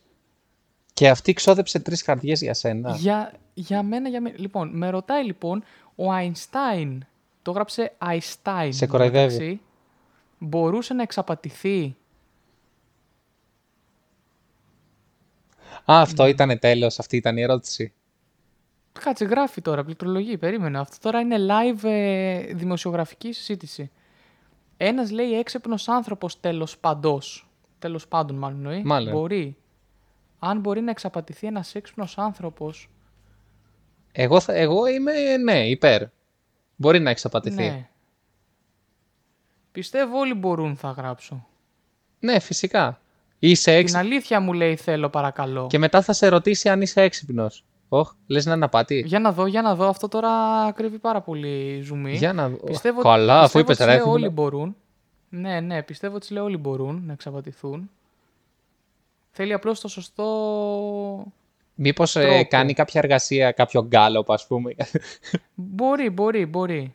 [0.92, 2.96] Και αυτή ξόδεψε τρεις καρδιές για σένα.
[2.96, 4.36] Για, για μένα, για μένα.
[4.38, 5.62] Λοιπόν, με ρωτάει λοιπόν,
[5.94, 6.98] ο Einstein,
[7.42, 8.68] το έγραψε Einstein.
[8.68, 9.32] Σε κοροϊδεύει.
[9.32, 9.60] μεταξύ,
[10.38, 11.96] μπορούσε να εξαπατηθεί;
[15.84, 17.92] Α, αυτό ήταν τέλος, αυτή ήταν η ερώτηση.
[19.02, 20.78] Κάτσε, γράφει τώρα, πληκτρολογεί, περίμενε.
[20.78, 23.90] Αυτό τώρα είναι live ε, δημοσιογραφική συζήτηση.
[24.76, 27.48] Ένας λέει έξυπνος άνθρωπος τέλος παντός.
[27.78, 28.82] Τέλος πάντων μάλλον εννοεί.
[28.84, 29.12] Μάλλον.
[29.12, 29.56] Μπορεί.
[30.38, 32.90] Αν μπορεί να εξαπατηθεί ένας έξυπνος άνθρωπος,
[34.12, 36.02] Εγώ, θα, εγώ είμαι, ναι, υπέρ.
[36.76, 37.56] Μπορεί να έχει απατηθεί.
[37.62, 37.68] Ναι.
[37.68, 37.88] Ναι.
[39.72, 41.46] Πιστεύω όλοι μπορούν θα γράψω.
[42.20, 43.00] ναι, φυσικά.
[43.38, 44.00] Είσαι Την έξυπνο.
[44.02, 45.66] αλήθεια μου λέει θέλω παρακαλώ.
[45.66, 47.64] Και μετά θα σε ρωτήσει αν είσαι έξυπνος.
[47.92, 49.02] Όχ, λες να είναι απάτη.
[49.06, 49.88] Για να δω, για να δω.
[49.88, 50.30] Αυτό τώρα
[50.74, 52.12] κρύβει πάρα πολύ ζουμί.
[52.16, 52.56] Για να δω.
[52.56, 54.12] Πιστεύω, Καλά, αφού πιστεύω είπε ότι λέω ρέθιμο.
[54.12, 54.76] όλοι μπορούν.
[55.28, 57.90] Ναι, ναι, πιστεύω ότι λέω όλοι μπορούν να εξαπατηθούν.
[59.30, 60.24] Θέλει απλώς το σωστό...
[61.74, 62.46] Μήπως τρόπο.
[62.48, 64.74] κάνει κάποια εργασία, κάποιο γκάλοπ, ας πούμε.
[65.54, 66.94] Μπορεί, μπορεί, μπορεί.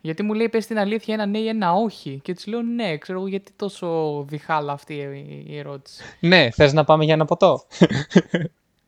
[0.00, 2.20] Γιατί μου λέει πες την αλήθεια ένα ναι ή ένα όχι.
[2.22, 6.02] Και της λέω ναι, ξέρω εγώ γιατί τόσο διχάλα αυτή η- η ερώτηση.
[6.20, 7.66] ναι, θες να πάμε για ένα ποτό;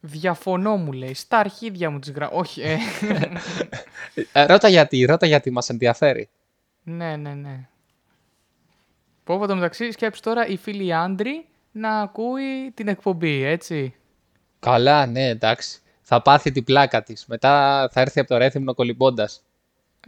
[0.09, 1.15] Διαφωνώ μου λέει.
[1.15, 2.31] Στα αρχίδια μου της γρα...
[2.31, 2.79] Όχι, ε.
[4.33, 6.29] Ε, ρώτα γιατί, ρώτα γιατί μας ενδιαφέρει.
[6.83, 7.69] ναι, ναι, ναι.
[9.25, 13.95] Πω πω το μεταξύ σκέψου τώρα η φίλη Άντρη να ακούει την εκπομπή, έτσι.
[14.59, 15.81] Καλά, ναι, εντάξει.
[16.03, 17.27] Θα πάθει την πλάκα της.
[17.27, 19.43] Μετά θα έρθει από το ρέθυμνο κολυμπώντας.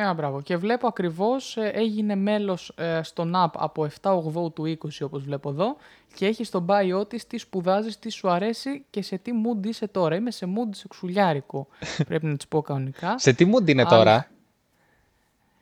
[0.00, 0.42] Ε, μπράβο.
[0.42, 5.50] Και βλέπω ακριβώς ε, έγινε μέλος ε, στον app από 7-8 του 20 όπως βλέπω
[5.50, 5.76] εδώ
[6.14, 9.86] και έχει στο bio της τι σπουδάζεις, τι σου αρέσει και σε τι mood είσαι
[9.88, 10.14] τώρα.
[10.16, 11.66] Είμαι σε mood σεξουλιάρικο,
[12.08, 13.18] πρέπει να της πω κανονικά.
[13.18, 13.96] Σε τι μούντι είναι Άλλο.
[13.96, 14.28] τώρα;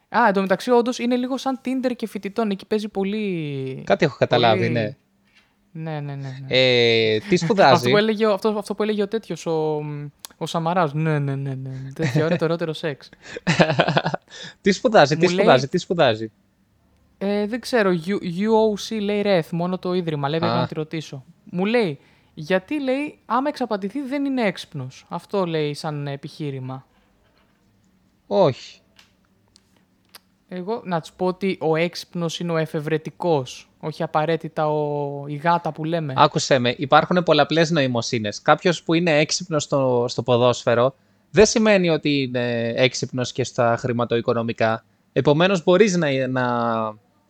[0.08, 2.50] Α, εντωμεταξύ όντως είναι λίγο σαν Tinder και φοιτητών.
[2.50, 3.82] Εκεί παίζει πολύ...
[3.86, 4.96] Κάτι έχω καταλάβει, πολύ- ναι.
[5.72, 6.14] Ναι, ναι, ναι.
[6.14, 6.46] ναι.
[6.48, 9.82] Ε, τι αυτό, σπουδάζει; που έλεγε, ο- αυτό, αυτό που έλεγε ο τέτοιος, ο,
[10.36, 10.94] ο Σαμαράς.
[10.94, 11.70] Ναι, ναι, ναι, ναι.
[11.94, 13.08] Τέτοιο ωραίο το ωραιότερο σεξ.
[14.62, 16.30] τι σπουδάζει, τι Μου λέει- σπουδάζει, τι σπουδάζει;
[17.18, 20.60] Ε, δεν ξέρω, U- UOC λέει REF, μόνο το ίδρυμα, λέει πρέπει Α.
[20.60, 21.24] να τη ρωτήσω.
[21.50, 21.98] Μου λέει,
[22.34, 25.06] γιατί λέει, άμα εξαπατηθεί δεν είναι έξυπνος.
[25.08, 26.86] Αυτό λέει σαν επιχείρημα.
[28.26, 28.80] Όχι.
[30.48, 35.72] Εγώ να τους πω ότι ο έξυπνος είναι ο εφευρετικός, όχι απαραίτητα ο, η γάτα
[35.72, 36.14] που λέμε.
[36.16, 38.42] Άκουσε με, υπάρχουν πολλαπλές νοημοσύνες.
[38.42, 40.94] Κάποιος που είναι έξυπνος στο, στο ποδόσφαιρο
[41.30, 44.84] δεν σημαίνει ότι είναι έξυπνος και στα χρηματοοικονομικά.
[45.12, 46.44] Επομένως, μπορείς να, να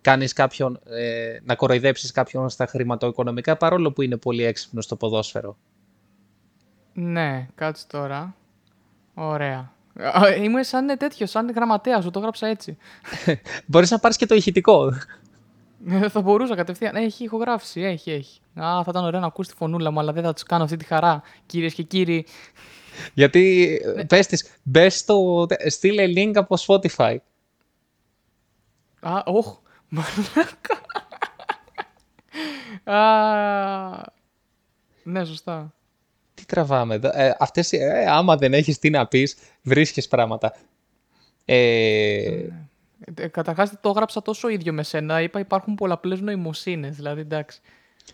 [0.00, 5.56] κάνεις κάποιον, ε, να κοροϊδέψεις κάποιον στα χρηματοοικονομικά παρόλο που είναι πολύ έξυπνος στο ποδόσφαιρο.
[6.92, 8.34] Ναι, κάτσε τώρα.
[9.14, 9.72] Ωραία.
[9.98, 12.76] Α, Είμαι σαν τέτοιος, σαν γραμματέας, σου το έγραψα έτσι.
[13.66, 14.92] Μπορείς να πάρεις και το ηχητικό.
[15.88, 16.96] Ε, θα μπορούσα κατευθείαν.
[16.96, 18.40] Έχει ηχογράφηση, έχει, έχει.
[18.54, 20.76] Α, θα ήταν ωραίο να ακούσει τη φωνούλα μου, αλλά δεν θα τους κάνω αυτή
[20.76, 21.22] τη χαρά.
[21.46, 22.26] Κυρίες και κύριοι,
[23.14, 24.00] Γιατί Ναι.
[24.00, 27.16] ε, πες της, μπες στο, στείλε link από Spotify.
[29.00, 29.56] Α, όχ,
[29.88, 30.80] μαλάκα.
[32.98, 34.10] Α,
[35.02, 35.74] ναι, σωστά.
[36.36, 40.56] Τι τραβάμε εδώ; Ε, αυτές, ε, άμα δεν έχεις τι να πεις, βρίσκεις πράγματα.
[41.44, 42.48] Ε,
[43.14, 45.20] Ε, Καταρχάς το έγραψα τόσο ίδιο με σένα.
[45.20, 46.96] Είπα υπάρχουν πολλαπλές νοημοσύνες.
[46.96, 47.60] Δηλαδή, εντάξει.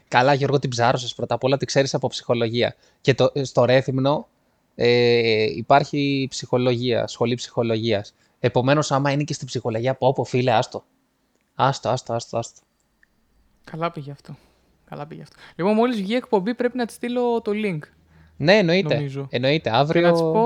[0.08, 2.74] Καλά, Γιώργο, την ψάρωσες πρώτα απ' όλα, τη ξέρεις από ψυχολογία.
[3.00, 4.28] Και το, στο Ρέθυμνο
[4.74, 8.14] ε, υπάρχει ψυχολογία, σχολή ψυχολογίας.
[8.40, 10.84] Επομένως, άμα είναι και στην ψυχολογία, πω πω φίλε, άστο.
[11.54, 12.60] Άστο, άστο, άστο, άστο.
[13.64, 14.36] Καλά πήγε αυτό.
[14.88, 15.36] Καλά πήγε αυτό.
[15.54, 17.78] Λοιπόν, μόλις βγει η εκπομπή, πρέπει να της στείλω το link.
[18.42, 18.94] Ναι, εννοείται.
[18.94, 19.26] Νομίζω.
[19.30, 19.70] Εννοείται.
[19.70, 20.02] Και Αύριο...
[20.02, 20.44] να, της πω,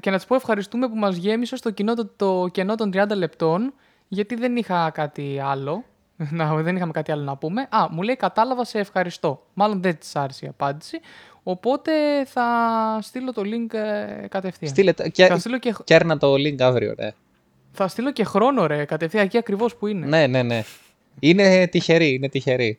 [0.00, 3.04] και να της πω ευχαριστούμε που μας γέμισε στο κοινό το, το κενό των 30
[3.16, 3.74] λεπτών,
[4.08, 5.84] γιατί δεν είχα κάτι άλλο.
[6.30, 7.62] Να, δεν είχαμε κάτι άλλο να πούμε.
[7.70, 9.42] Α, μου λέει κατάλαβα, σε ευχαριστώ.
[9.54, 11.00] Μάλλον δεν της άρεσε η απάντηση.
[11.42, 11.92] Οπότε
[12.24, 12.44] θα
[13.02, 14.70] στείλω το link ε, κατευθείαν.
[14.70, 17.10] Στείλε, το- και, Θα στείλω και, κέρνα το link αύριο, ναι.
[17.72, 20.06] θα στείλω και χρόνο, ρε, κατευθείαν εκεί ακριβώς που είναι.
[20.06, 20.64] Ναι, ναι, ναι.
[21.20, 22.78] Είναι τυχερή, είναι τυχερή.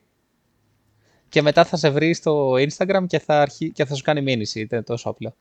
[1.30, 3.72] Και μετά θα σε βρει στο Instagram και θα, αρχί...
[3.72, 4.68] και θα σου κάνει μήνυση.
[4.72, 5.36] Είναι τόσο απλό.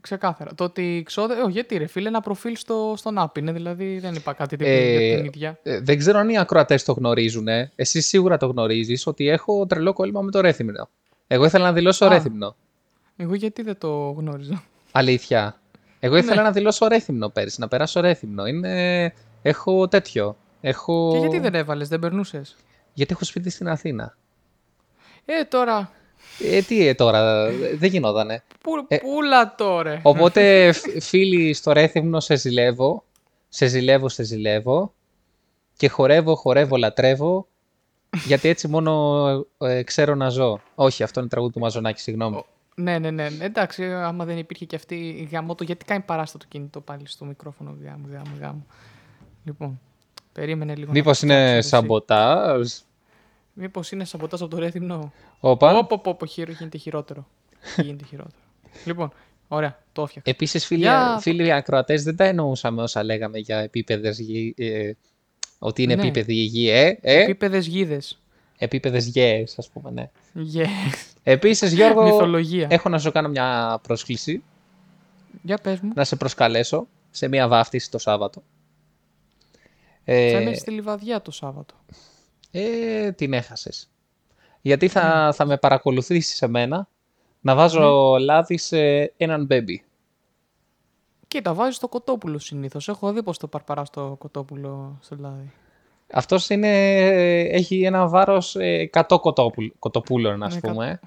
[0.00, 0.54] Ξεκάθαρα.
[0.54, 1.34] Το ότι ξόδε...
[1.34, 4.74] Όχι, γιατί ρε φίλε, ένα προφίλ στο, στον app είναι, δηλαδή δεν είπα κάτι τέτοιο
[4.74, 5.58] Ε, για την ίδια.
[5.62, 7.48] Ε, δεν ξέρω αν οι ακροατές το γνωρίζουν.
[7.48, 7.70] Ε.
[7.76, 10.88] Εσύ σίγουρα το γνωρίζεις ότι έχω τρελό κόλλημα με το ρέθυμνο.
[11.26, 12.08] Εγώ ήθελα να δηλώσω Α.
[12.08, 12.56] ρέθυμνο.
[13.16, 14.62] Εγώ γιατί δεν το γνώριζα.
[14.92, 15.60] Αλήθεια.
[16.00, 16.42] Εγώ ήθελα Ναι.
[16.42, 18.46] να δηλώσω ρέθυμνο πέρυσι, να περάσω ρέθυμνο.
[18.46, 19.12] Είναι...
[19.42, 20.36] Έχω τέτοιο.
[20.60, 21.10] Έχω...
[21.12, 22.56] Και γιατί δεν έβαλες, δεν περνούσες;
[22.94, 24.16] Γιατί έχω σπίτι στην Αθήνα.
[25.24, 25.90] Ε, τώρα,
[26.42, 28.42] Ε, τι ε, τώρα, δεν γινότανε.
[28.60, 30.00] Πού, Ε, πούλα τώρα.
[30.02, 33.04] Οπότε, φ- φίλοι, στο Ρέθυμνο σε ζηλεύω.
[33.48, 34.94] Σε ζηλεύω, σε ζηλεύω.
[35.76, 37.46] Και χορεύω, χορεύω, λατρεύω.
[38.26, 40.60] Γιατί έτσι μόνο ε, ξέρω να ζω.
[40.74, 42.44] Όχι, αυτό είναι τραγούδι του Μαζονάκη, συγγνώμη.
[42.74, 43.28] Ναι, ναι, ναι.
[43.40, 47.76] Εντάξει, άμα δεν υπήρχε και αυτή η γαμότο, γιατί κάνει παράστατο κινητό πάλι στο μικρόφωνο
[47.84, 48.66] γάμου, γάμου, γάμου.
[49.44, 49.80] Λοιπόν,
[50.32, 50.90] περίμενε λίγο.
[50.92, 52.72] Μήπως είναι σαμποτάζ;
[53.60, 55.12] Μήπως είναι σαμποτάζ από το ρέθυμνο.
[55.40, 55.78] Όπα.
[55.78, 57.26] Όπο, όπο, όπο, χείρο, γίνεται χειρότερο.
[57.76, 58.36] γίνεται χειρότερο.
[58.84, 59.12] Λοιπόν,
[59.48, 60.30] ωραία, το έφτιαξα.
[60.30, 64.54] Επίσης, φίλοι, Για- φίλοι ακροατές, δεν τα εννοούσαμε όσα λέγαμε για επίπεδες γη.
[64.56, 64.92] Ε,
[65.58, 66.02] ότι είναι Ναι.
[66.02, 66.98] επίπεδη γη, ε.
[67.00, 68.20] ε Επίπεδες γίδες.
[68.58, 70.10] επίπεδες γέες, ας πούμε, ναι.
[70.54, 70.66] Yes.
[71.22, 72.66] Επίσης, Γιώργο, Μυθολογία.
[72.70, 74.42] έχω να σου κάνω μια πρόσκληση.
[75.42, 75.92] Για πες μου.
[75.94, 78.42] να σε προσκαλέσω σε μια βάφτιση το Σάββατο.
[80.04, 81.74] Ε, Θα είμαι στη Λιβαδιά το Σάββατο.
[82.50, 83.90] Ε, την έχασες.
[84.60, 86.88] Γιατί θα, θα με παρακολουθήσεις εμένα
[87.40, 88.78] να βάζω λάδι σε
[89.16, 89.84] έναν μπέμπι.
[91.28, 92.88] Κοίτα, βάζεις το κοτόπουλο συνήθως.
[92.88, 95.50] Έχω δει πώ το παρπαρά το κοτόπουλο στο λάδι.
[96.12, 96.96] Αυτός είναι,
[97.48, 101.00] έχει ένα βάρος ε, 100 κοτόπουλ, κοτοπούλων, ας Ναι, πούμε.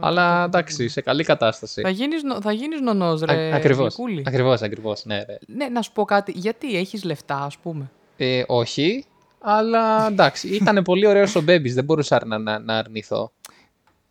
[0.00, 1.80] Αλλά εντάξει, σε καλή κατάσταση.
[1.80, 4.22] Θα γίνεις, νο- θα γίνεις νονός, ρε Α, ακριβώς, γλυκούλη.
[4.26, 5.38] ακριβώς, ακριβώς, ναι, ρε.
[5.46, 6.32] Ναι, να σου πω κάτι.
[6.36, 9.04] Γιατί έχεις λεφτά, ας πούμε; Ε, όχι,
[9.40, 13.32] αλλά εντάξει, ήταν πολύ ωραίος ο Μπέμπης, δεν μπορούσα να, να, να αρνηθώ.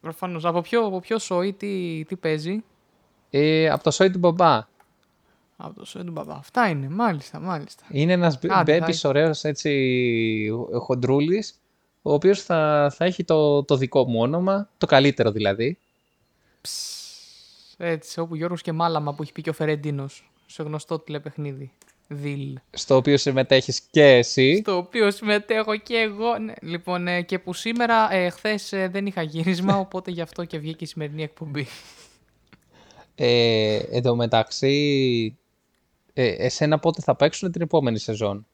[0.02, 0.46] Προφανώς.
[0.46, 2.63] Από ποιο, από ποιο σόι τι, τι παίζει;
[3.30, 4.68] Ε, από το σόι του μπαμπά.
[5.58, 6.34] Από το σόι του μπαμπά.
[6.34, 6.89] Αυτά είναι.
[6.89, 7.84] Μάλιστα, μάλιστα.
[7.89, 11.60] Είναι ένας μπε- Άντε, Μπέμπης ωραίος έτσι χοντρούλης,
[12.02, 15.78] ο οποίος θα, θα έχει το, το δικό μου όνομα, το καλύτερο δηλαδή.
[17.78, 20.32] Έτσι, όπου Γιώργος και Μάλαμα που έχει πει και ο Φερεντίνος.
[20.46, 21.72] Σε γνωστό τηλεπαιχνίδι.
[22.12, 22.58] Διλ.
[22.72, 24.58] Στο οποίο συμμετέχεις και εσύ.
[24.58, 26.38] Στο οποίο συμμετέχω και εγώ.
[26.38, 26.54] Ναι.
[26.62, 30.84] Λοιπόν, ε, και που σήμερα, ε, χθες δεν είχα γύρισμα, οπότε γι' αυτό και βγήκε
[30.84, 31.67] η σημερινή εκπομπή.
[33.15, 35.38] Ε, εν τω μεταξύ,
[36.13, 38.45] ε, εσένα πότε θα παίξουν την επόμενη σεζόν;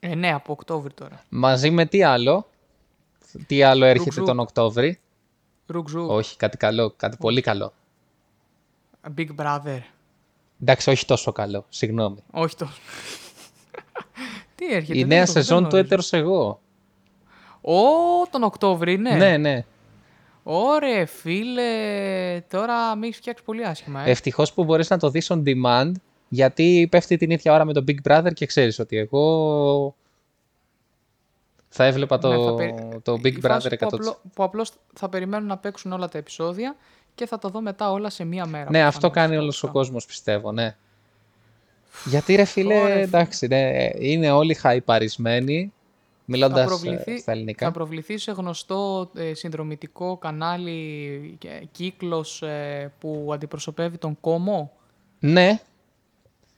[0.00, 1.24] Ε, ναι, από Οκτώβρη τώρα.
[1.28, 2.46] Μαζί με τι άλλο;
[3.46, 4.24] Τι άλλο έρχεται Ρουκζού.
[4.24, 5.00] τον Οκτώβρη;
[5.66, 6.06] Ρουκζού.
[6.08, 7.72] Όχι, κάτι καλό, κάτι πολύ καλό.
[9.16, 9.78] Big Brother.
[10.66, 12.16] Εντάξει, όχι τόσο καλό, συγγνώμη.
[12.30, 12.72] Όχι τόσο.
[14.56, 14.98] Τι έρχεται.
[14.98, 15.84] Η δεν νέα το- δεν σεζόν του γνωρίζω.
[15.84, 16.60] έτερος εγώ.
[17.60, 17.76] Ω,
[18.30, 19.10] τον Οκτώβρη, ναι.
[19.14, 19.64] Ναι, ναι.
[20.42, 21.70] Ωραία, φίλε.
[22.50, 24.00] Τώρα με έχεις φτιάξει πολύ άσχημα.
[24.06, 24.10] Ε.
[24.10, 25.92] Ευτυχώς που μπορείς να το δεις on demand,
[26.28, 29.94] γιατί πέφτει την ίδια ώρα με το Big Brother και ξέρεις ότι εγώ
[31.68, 33.78] θα έβλεπα το, Ναι, θα περι- το Η Big φάση Brother 100%.
[33.88, 36.76] Που, απλό, που απλώς θα περιμένουν να παίξουν όλα τα επεισόδια
[37.14, 38.70] και θα τα δω μετά όλα σε μία μέρα.
[38.70, 39.28] Ναι, αυτό προφανώς.
[39.28, 40.76] κάνει όλος ο κόσμος, πιστεύω, ναι.
[42.04, 43.02] Γιατί ρε φίλε, Ωραία, φίλε.
[43.02, 45.72] εντάξει, ναι, είναι όλοι χαϊπαρισμένοι,
[46.16, 47.66] θα μιλώντας ε, προβληθεί, στα ελληνικά.
[47.66, 54.72] θα προβληθεί σε γνωστό ε, συνδρομητικό κανάλι και κύκλος ε, που αντιπροσωπεύει τον Κόμο;
[55.18, 55.60] Ναι,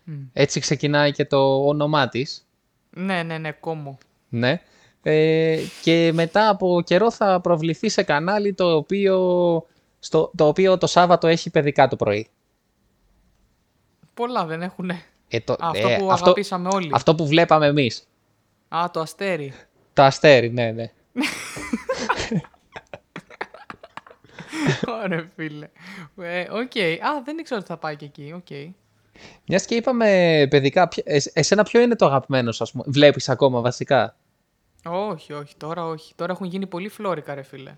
[0.04, 0.14] Μμ.
[0.32, 2.46] έτσι ξεκινάει και το όνομά της.
[2.90, 3.98] Ναι, ναι, ναι, Κόμο.
[4.28, 4.60] Ναι.
[5.02, 9.16] Ε, και μετά από καιρό θα προβληθεί σε κανάλι το οποίο,
[10.06, 12.28] στο, το οποίο το Σάββατο έχει παιδικά το πρωί.
[14.14, 14.90] Πολλά δεν έχουν.
[15.28, 16.90] Ε, το, Αυτό ε, που αυτό, αγαπήσαμε όλοι.
[16.92, 18.08] αυτό που βλέπαμε εμείς.
[18.68, 19.52] Α, το αστέρι.
[19.92, 20.92] Το αστέρι, ναι, ναι.
[25.04, 25.68] Ωραία, φίλε.
[26.16, 26.76] Ε, Οκ.
[27.06, 28.32] Α, δεν ήξερα ότι θα πάει και εκεί.
[28.36, 28.74] Οκ.
[29.46, 32.84] Μιας και είπαμε παιδικά, ποια- εσ- εσένα ποιο είναι το αγαπημένο σου, ας πούμε.
[32.86, 34.16] Βλέπεις ακόμα βασικά;
[34.84, 35.54] Όχι, όχι.
[35.56, 36.14] Τώρα όχι.
[36.14, 37.76] Τώρα έχουν γίνει πολύ φλόρικα, ρε φίλε.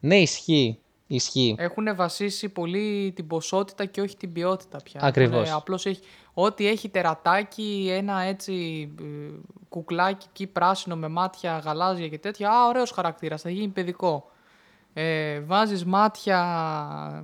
[0.00, 0.78] Ναι, ισχύει.
[1.06, 1.54] Ισχύει.
[1.58, 5.00] Έχουν βασίσει πολύ την ποσότητα και όχι την ποιότητα πια.
[5.02, 5.42] Ακριβώς.
[5.48, 6.00] Έχουν, απλώς έχει,
[6.34, 9.04] ό,τι έχει τερατάκι, ένα έτσι ε,
[9.68, 12.50] κουκλάκι εκεί πράσινο με μάτια γαλάζια και τέτοια.
[12.50, 14.28] Α, ωραίος χαρακτήρας, θα γίνει παιδικό.
[14.96, 16.40] Ε, βάζεις μάτια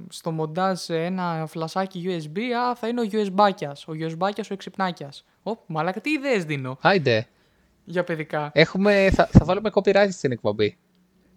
[0.09, 3.85] στο μοντάζ σε ένα φλασάκι USB, α, θα είναι ο USB-άκιας.
[3.87, 5.25] Ο USB-άκιας ο εξυπνάκιας.
[5.43, 7.27] Ω, μαλάκα, τι ιδέες δίνω Άιντε.
[7.85, 8.51] για παιδικά.
[8.55, 10.79] Έχουμε, θα, θα βάλουμε copyright στην εκπομπή.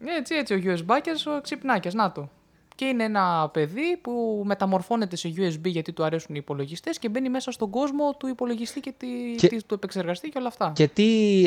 [0.05, 2.29] Έτσι, έτσι, ο USB-άκιας, ο ξυπνάκιας, να το.
[2.75, 7.29] Και είναι ένα παιδί που μεταμορφώνεται σε USB γιατί του αρέσουν οι υπολογιστές και μπαίνει
[7.29, 10.71] μέσα στον κόσμο του υπολογιστή και, τη, Και- της- του επεξεργαστή και όλα αυτά.
[10.75, 11.43] Και, τι,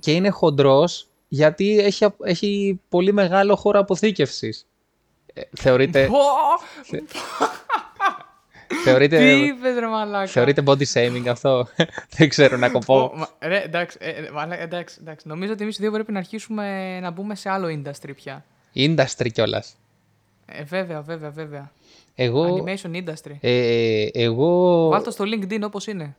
[0.00, 4.66] και είναι χοντρός γιατί έχει, έχει πολύ μεγάλο χώρο αποθήκευσης.
[5.34, 6.16] Ε, θεωρείται, Πω!
[8.84, 10.26] Θεωρείται, Τι είπες ρε μαλάκα.
[10.26, 11.68] θεωρείται body shaming αυτό;
[12.16, 13.12] Δεν ξέρω να Πω, κοπώ.
[13.16, 15.28] μα- ρε, εντάξει, ε, ε, μαλάκα, εντάξει, εντάξει.
[15.28, 18.44] Νομίζω ότι εμείς οι δύο πρέπει να αρχίσουμε να μπούμε σε άλλο industry πια.
[18.74, 19.76] Industry κιόλας.
[20.46, 21.72] Ε, βέβαια, βέβαια, βέβαια.
[22.14, 23.36] Εγώ, Animation industry.
[23.40, 26.16] ε, εγώ Βάλτε στο LinkedIn όπως είναι.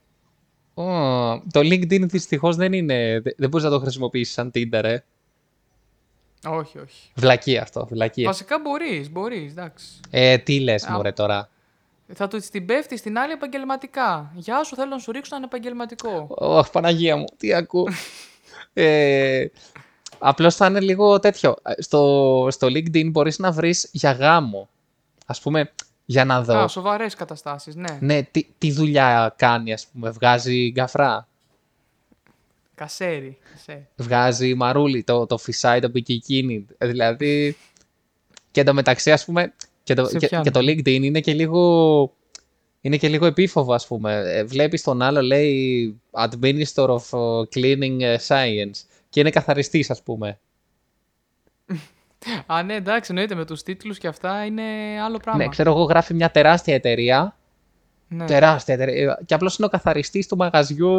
[0.74, 0.84] Ω,
[1.52, 4.98] το LinkedIn δυστυχώς δεν είναι, δεν, δεν μπορείς να το χρησιμοποιήσεις σαν Tinder, ε.
[6.48, 7.12] Όχι, όχι.
[7.16, 8.26] Βλακία αυτό, βλακία.
[8.28, 9.86] Βασικά μπορείς, μπορείς, εντάξει.
[10.10, 10.92] Ε, τι λες Α.
[10.92, 11.50] μωρέ τώρα;
[12.14, 14.32] Θα του την πέφτει στην άλλη επαγγελματικά.
[14.36, 16.28] Γεια σου, θέλω να σου ρίξω έναν επαγγελματικό.
[16.30, 17.88] Ωχ, Παναγία μου, τι ακούω.
[18.74, 19.46] ε,
[20.20, 21.56] απλώς θα είναι λίγο τέτοιο.
[21.78, 24.70] Στο, στο LinkedIn μπορείς να βρεις για γάμο.
[25.26, 25.72] Ας πούμε,
[26.06, 26.58] για να δω.
[26.58, 27.98] Α, σοβαρές καταστάσεις, ναι.
[28.00, 30.10] Ναι, τι, τι δουλειά κάνει, ας πούμε.
[30.10, 31.28] Βγάζει γκαφρά.
[32.76, 33.38] Κασέρι.
[33.52, 33.88] κασέρι.
[33.96, 36.66] Βγάζει μαρούλι, το, το φυσάει το μπικικίνι.
[36.78, 37.58] Ε, Δηλαδή,
[38.52, 39.54] και εντωμεταξύ, ας πούμε,
[39.90, 40.44] και το, Σε και, πιάνω.
[40.44, 42.14] και το LinkedIn είναι και λίγο...
[42.82, 44.22] Είναι και λίγο επίφοβο, ας πούμε.
[44.26, 48.84] Ε, Βλέπεις τον άλλο, λέει, Administrator of uh, Cleaning uh, Science.
[49.10, 50.40] Και είναι καθαριστής, ας πούμε.
[52.46, 54.64] Α, ναι, εντάξει, εννοείται με τους τίτλους και αυτά είναι
[55.04, 55.44] άλλο πράγμα.
[55.44, 57.38] Ναι, ξέρω εγώ, γράφει μια τεράστια εταιρεία
[58.08, 58.26] Ναι.
[58.26, 59.20] Τεράστια εταιρεία.
[59.26, 60.90] Και απλώς είναι ο καθαριστής του μαγαζιού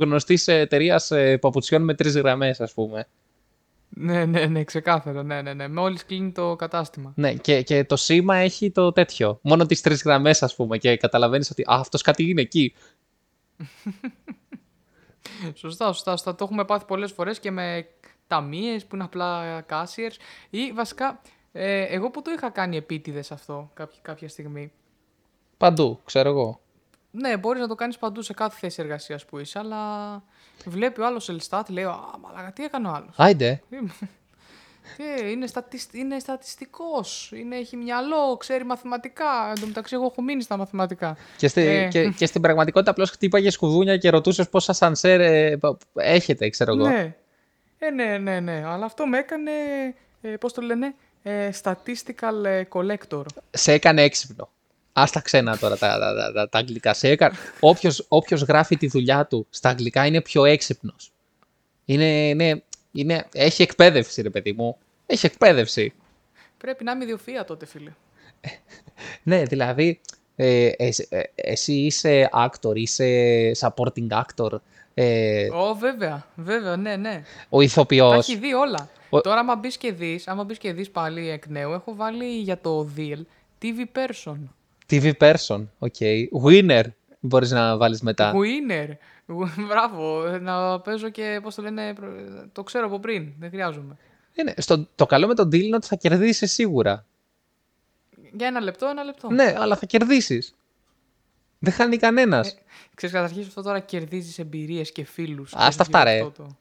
[0.00, 3.06] γνωστής εταιρείας παπουτσιών με τρεις γραμμές, ας πούμε.
[3.94, 5.22] Ναι, ναι, ναι, ξεκάθαρο.
[5.22, 5.68] Ναι, ναι, ναι.
[5.68, 7.12] Μόλι κλείνει το κατάστημα.
[7.16, 9.38] Ναι, και, και το σήμα έχει το τέτοιο.
[9.42, 10.78] Μόνο τις τρεις γραμμές, ας πούμε.
[10.78, 12.74] Και καταλαβαίνεις ότι αυτός κάτι είναι εκεί.
[15.54, 16.34] Σωστά, σωστά, σωστά.
[16.34, 17.86] Το έχουμε πάθει πολλές φορές και με
[18.26, 20.16] ταμείες που είναι απλά cashiers.
[20.50, 21.20] Ή βασικά,
[21.52, 24.72] ε, εγώ που το είχα κάνει επίτηδες αυτό κάποια, κάποια στιγμή.
[25.56, 26.60] Παντού, ξέρω εγώ.
[27.14, 30.22] Ναι, μπορείς να το κάνεις παντού σε κάθε θέση εργασίας που είσαι, αλλά
[30.64, 33.14] βλέπει ο άλλος Ελστάτ, λέει Α, μαλάκα, τι έκανε ο άλλος.
[33.16, 33.60] Άιντε.
[34.96, 35.86] Τι, είναι, στατισ...
[35.92, 39.48] είναι στατιστικός, είναι, έχει μυαλό, ξέρει μαθηματικά.
[39.48, 41.16] Εν τω μεταξύ εγώ έχω μείνει στα μαθηματικά.
[41.36, 41.88] Και, στη, Ε.
[41.88, 46.72] και, και στην πραγματικότητα απλώς χτύπαγες σκουδούνια και ρωτούσες πόσα σανσέρ ε, π- έχετε, ξέρω
[46.74, 46.88] εγώ.
[46.88, 47.14] Ναι.
[47.78, 48.62] Ε, ναι, ναι, ναι.
[48.66, 49.50] Αλλά αυτό με έκανε,
[50.22, 53.22] ε, πώς το λένε, ε, statistical ε, collector.
[53.50, 54.48] Σε έκανε έξυπνο.
[54.92, 56.94] Α τα ξένα τώρα τα, τα, τα, τα, τα αγγλικά.
[56.94, 57.34] Σε έκανε...
[57.60, 61.12] όποιος, όποιος γράφει τη δουλειά του στα αγγλικά είναι πιο έξυπνος.
[61.84, 64.76] Είναι, είναι, είναι, έχει εκπαίδευση, ρε παιδί μου.
[65.06, 65.92] Έχει εκπαίδευση.
[66.58, 67.92] Πρέπει να είμαι ιδιοφυΐα τότε, φίλε.
[69.22, 70.00] Ναι, δηλαδή,
[70.36, 74.50] ε, εσύ- ε, εσύ είσαι actor, είσαι supporting actor,
[74.94, 77.22] ε, Ω, βέβαια, βέβαια, ναι, ναι.
[77.48, 78.28] ο Τα ηθοποιός.
[78.28, 78.88] έχει δει όλα.
[79.10, 82.24] Ο- Τώρα, άμα μπεις και δεις, άμα μπεις και δεις πάλι εκ νέου, έχω βάλει
[82.40, 83.18] για το deal
[83.62, 84.36] TV person.
[84.92, 85.94] TV person, ok.
[86.44, 86.82] Winner
[87.20, 88.32] μπορείς να βάλεις μετά.
[88.34, 88.88] Winner.
[89.68, 90.26] Μπράβο.
[90.40, 92.10] Να παίζω και, πώς το λένε, προ-
[92.52, 93.32] το ξέρω από πριν.
[93.38, 93.96] Δεν χρειάζομαι.
[94.34, 97.06] Είναι, στο, το καλό με τον deal είναι ότι θα κερδίσεις σίγουρα.
[98.32, 99.30] Για ένα λεπτό, ένα λεπτό.
[99.30, 100.54] Ναι, αλλά θα κερδίσεις.
[101.58, 102.48] Δεν χάνει κανένας.
[102.50, 102.54] Ε,
[102.94, 105.54] Ξέρεις, καταρχήν αυτό τώρα κερδίζεις εμπειρίες και φίλους.
[105.54, 106.26] Ας τα Ξέρεις, αυτά, γι' ρε.
[106.26, 106.56] αυτό το-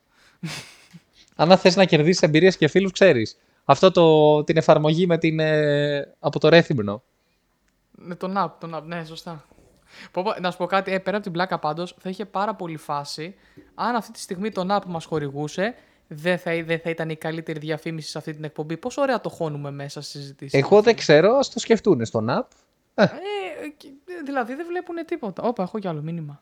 [1.35, 3.37] Αν θες να κερδίσεις εμπειρίες και φίλους, ξέρεις.
[3.65, 7.03] Αυτό το, την εφαρμογή με την, ε, από το Ρέθυμνο.
[8.03, 9.45] Με τον app, τον app, ναι, σωστά.
[10.11, 12.55] Πω, πω, να σου πω κάτι, ε, πέρα από την πλάκα πάντως, θα είχε πάρα
[12.55, 13.35] πολύ φάση
[13.75, 15.75] αν αυτή τη στιγμή τον app που μας χορηγούσε
[16.07, 18.77] δεν θα, δεν θα ήταν η καλύτερη διαφήμιση σε αυτή την εκπομπή.
[18.77, 20.59] Πόσο ωραία το χώνουμε μέσα στις συζητήσεις.
[20.59, 22.47] Εγώ δεν ξέρω, ας το σκεφτούν στον app.
[22.95, 23.07] Ε,
[23.77, 23.87] και-
[24.25, 25.43] δηλαδή δεν βλέπουν τίποτα.
[25.43, 26.41] Όπα, έχω κι άλλο μήνυμα.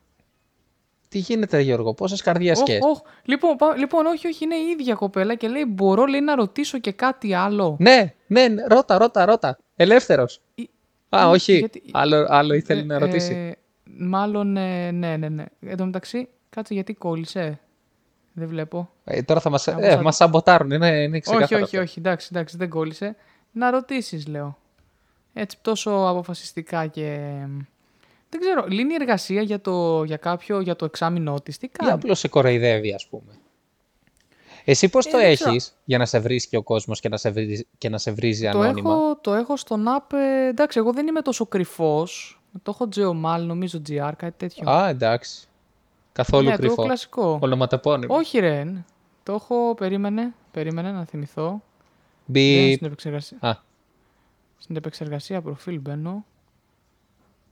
[1.07, 2.79] Τι γίνεται, Γιώργο, πόσες καρδιές Οχ, σκες.
[2.83, 2.99] οχ.
[3.23, 6.79] Λοιπόν, πα- λοιπόν, όχι, όχι, είναι η ίδια κοπέλα και λέει: Μπορώ λέει, να ρωτήσω
[6.79, 7.75] και κάτι άλλο.
[7.79, 9.57] Ναι, ναι, ναι, ρώτα, ρώτα, ρώτα.
[9.75, 10.41] Ελεύθερος.
[11.11, 11.57] Ή- Α, ή- όχι.
[11.57, 13.33] γιατί- Άλλο, άλλο ήθελε Ε, να ρωτήσει.
[13.33, 13.51] ε,
[13.97, 15.45] μάλλον, ε, ναι, ναι, ναι.
[15.59, 17.59] Εν τω μεταξύ, κάτσε γιατί κόλλησε;
[18.33, 18.89] Δεν βλέπω.
[19.03, 21.79] Ε, τώρα θα μας, από ε, σαν- μας σαμποτάρουν, είναι, είναι όχι, ξεκάθαρο όχι, αυτό.
[21.79, 21.99] όχι.
[21.99, 23.15] Εντάξει, εντάξει, δεν κόλλησε.
[23.51, 24.57] Να ρωτήσεις, λέω.
[25.33, 27.35] Έτσι, τόσο αποφασιστικά και...
[28.29, 31.57] Δεν ξέρω, λύνει εργασία για, το, για κάποιο, για το εξάμεινό της.
[31.57, 33.31] Τι Ή κάνει; απλώς σε κοροϊδεύει, ας πούμε.
[34.65, 35.49] Εσύ πώς Ε, το δεν ξέρω.
[35.49, 38.49] έχεις για να σε βρίσκει ο κόσμος και να σε, βρίζει- και να σε βρίζει
[38.51, 40.13] το, ανώνυμα; έχω, το έχω στον app.
[40.13, 42.41] ε, εντάξει, εγώ δεν είμαι τόσο κρυφός.
[42.63, 44.69] Το έχω Geomal, νομίζω GR, κάτι τέτοιο.
[44.69, 45.47] Α, εντάξει.
[46.11, 46.73] Καθόλου ναι, το κρυφό.
[46.73, 47.39] έχω κλασικό.
[47.41, 48.15] Ονοματεπώνυμο.
[48.15, 48.65] Όχι, ρε.
[49.23, 49.75] Το έχω.
[49.75, 51.61] Περίμενε, περίμενε να θυμηθώ.
[52.25, 52.73] Δεν Μπιπ.
[52.73, 53.37] στην επεξεργασία.
[53.41, 53.55] Α,
[54.57, 56.25] Στην επεξεργασία προφίλ μπαίνω.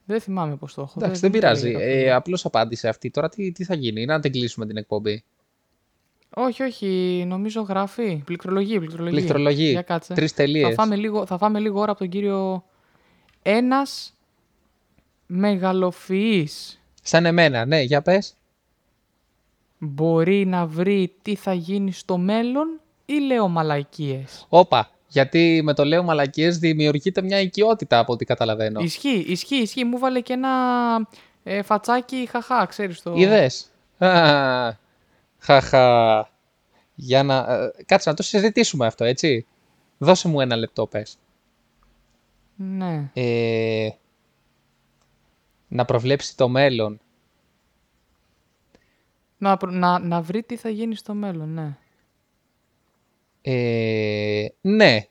[0.05, 0.93] Δεν θυμάμαι πώς το έχω.
[0.97, 1.63] εντάξει, δεν μου το πειράζει.
[1.63, 1.91] λέει καθόλου.
[2.05, 3.09] Ε, απλώς απάντησε αυτή.
[3.09, 5.23] Τώρα τι, τι θα γίνει, να την κλείσουμε την εκπομπή.
[6.35, 8.21] Όχι, όχι, νομίζω γράφει.
[8.25, 9.15] Πληκτρολογεί, πληκτρολογεί.
[9.15, 9.69] Πληκτρολογεί.
[9.69, 10.13] Για κάτσε.
[10.13, 10.73] Τρεις Θα τελείες.
[10.73, 12.63] φάμε, λίγο, θα φάμε λίγο ώρα από τον κύριο.
[13.41, 14.13] Ένας
[15.25, 18.33] μεγαλοφυής Σαν εμένα, ναι, για πες.
[19.77, 24.45] μπορεί να βρει τι θα γίνει στο μέλλον ή λέω μαλαϊκίες.
[24.49, 28.79] Όπα, γιατί με το λέω μαλακίες δημιουργείται μια οικειότητα από ό,τι καταλαβαίνω.
[28.81, 29.83] Ισχύει, ισχύει, ισχύει.
[29.83, 30.49] Μου βάλε και ένα
[31.43, 33.13] ε, φατσάκι χαχά, ξέρεις το.
[33.15, 33.71] Είδες.
[33.97, 34.07] Α,
[35.47, 36.29] Χαχα.
[36.95, 37.53] Για να...
[37.53, 39.45] ε, Κάτσε να το συζητήσουμε αυτό, έτσι.
[39.97, 41.17] Δώσε μου ένα λεπτό, πες.
[42.55, 43.09] Ναι.
[43.13, 43.89] Ε,
[45.67, 46.99] να προβλέψει το μέλλον.
[49.37, 51.77] Να, προ- να, να βρει τι θα γίνει στο μέλλον, ναι.
[53.41, 55.07] Ε, ναι,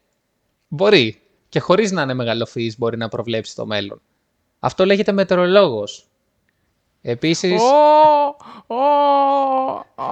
[0.69, 1.21] μπορεί.
[1.49, 4.01] Και χωρίς να είναι μεγαλοφυής μπορεί να προβλέψει το μέλλον.
[4.59, 6.07] Αυτό λέγεται μετεωρολόγος.
[7.09, 8.83] Επίσης, Ω, ω,
[10.03, 10.07] α.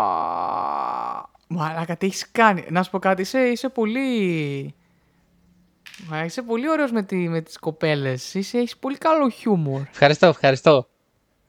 [1.49, 2.65] Μαλάκα, τι έχεις κάνει.
[2.69, 4.75] Να σου πω κάτι, είσαι, είσαι πολύ...
[6.09, 8.35] Μα είσαι πολύ ωραίος με, τη, με τις κοπέλες.
[8.35, 9.81] Είσαι, έχεις πολύ καλό χιούμορ.
[9.91, 10.87] ευχαριστώ, ευχαριστώ.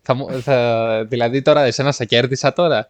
[0.01, 2.89] Θα, μου- θα, δηλαδή τώρα εσένα σε κέρδισα τώρα.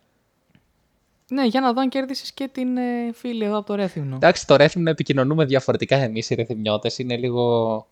[1.27, 4.15] Ναι, για να δω αν κέρδισες και την ε, φίλη εδώ από το Ρέθυμνο.
[4.15, 6.97] Εντάξει, το ρέθιμ να επικοινωνούμε διαφορετικά εμείς οι ρεθυμιώτες.
[6.97, 7.87] Είναι λίγο...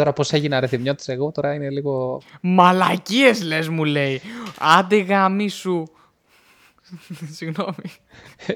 [0.00, 2.22] Τώρα πώς έγινα ρεθυμιώτης εγώ, τώρα είναι λίγο...
[2.40, 4.20] Μαλακίες λες μου λέει.
[4.58, 5.90] Άντε γάμι σου.
[7.36, 7.90] Συγγνώμη.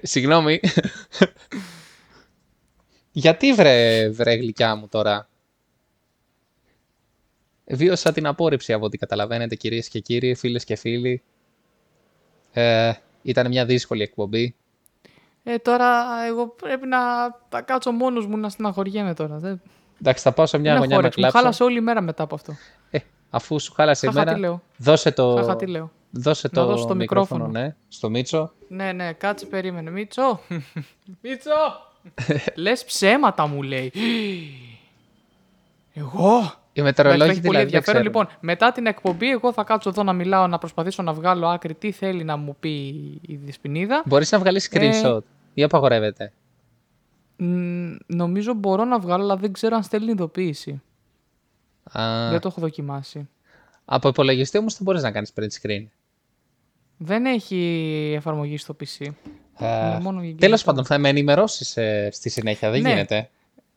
[0.03, 0.61] Συγγνώμη.
[3.11, 5.29] Γιατί βρε, βρε γλυκιά μου τώρα;
[7.65, 11.23] Βίωσα την απόρριψη από ό,τι καταλαβαίνετε κυρίες και κύριοι, φίλες και φίλοι.
[12.53, 14.55] Ε, ήταν μια δύσκολη εκπομπή.
[15.43, 16.99] Ε, τώρα εγώ πρέπει να
[17.49, 19.39] τα κάτσω μόνος μου να στεναχωριέμαι τώρα.
[19.39, 19.61] Δεν,
[20.01, 21.21] Εντάξει, θα πάω σε μια δεν γωνιά έχω να όρεξη.
[21.21, 21.39] Μου κλάψω.
[21.39, 22.53] χάλασε όλη η μέρα μετά από αυτό.
[22.91, 22.99] Ε,
[23.31, 24.63] αφού σου χάλασε η Χαχα, μέρα, τι λέω.
[24.77, 25.91] δώσε το, Χαχα, τι λέω.
[26.11, 27.67] δώσε Να το, δώσω το μικρόφωνο, μικρόφωνο.
[27.67, 28.53] ναι, στο Μίτσο.
[28.69, 29.91] Ναι, ναι, κάτσε, περίμενε.
[29.91, 30.41] Μίτσο!
[31.23, 31.51] Μίτσο!
[32.55, 33.93] Λες ψέματα μου λέει.
[35.95, 36.39] Εγώ!
[36.77, 37.83] Οι Εντάξει, μετεωρολόγοι έχει πολύ δηλαδή δεν ενδιαφέρον.
[37.83, 38.03] ξέρουν.
[38.03, 41.75] Λοιπόν, μετά την εκπομπή, εγώ θα κάτσω εδώ να μιλάω, να προσπαθήσω να βγάλω άκρη
[41.75, 42.71] τι θέλει να μου πει
[43.27, 44.03] η Δυσποινίδα.
[44.07, 45.19] Μπορείς να βγάλεις Ε, screenshot
[45.55, 46.33] ή απαγορεύεται.
[47.37, 50.83] Μ, νομίζω μπορώ να βγάλω, αλλά δεν ξέρω αν στέλνει ειδοποίηση.
[51.99, 53.29] Α, Δεν το έχω δοκιμάσει.
[53.85, 55.85] Από υπολογιστή όμως δεν μπορείς να κάνεις print screen.
[56.97, 59.07] Δεν έχει εφαρμογή στο PC.
[59.59, 60.65] Ε, Είναι μόνο για τέλος κινητό.
[60.65, 62.89] πάντων, θα με ενημερώσεις ε, στη συνέχεια, δεν Ναι.
[62.91, 63.31] γίνεται.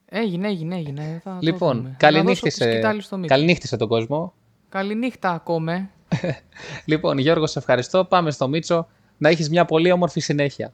[0.05, 1.21] Έγινε, έγινε, έγινε.
[1.23, 1.89] Θα το Λοιπόν, δούμε.
[1.89, 3.19] Να καληνύχτη δώσω τη σκητάλη στο σε...
[3.21, 3.35] Μίτσο.
[3.35, 4.33] καληνύχτη σε τον κόσμο.
[4.69, 5.89] Καληνύχτα ακόμα.
[6.85, 8.05] Λοιπόν, Γιώργο, σε ευχαριστώ.
[8.05, 8.87] Πάμε στο Μίτσο.
[9.17, 10.73] Να έχεις μια πολύ όμορφη συνέχεια.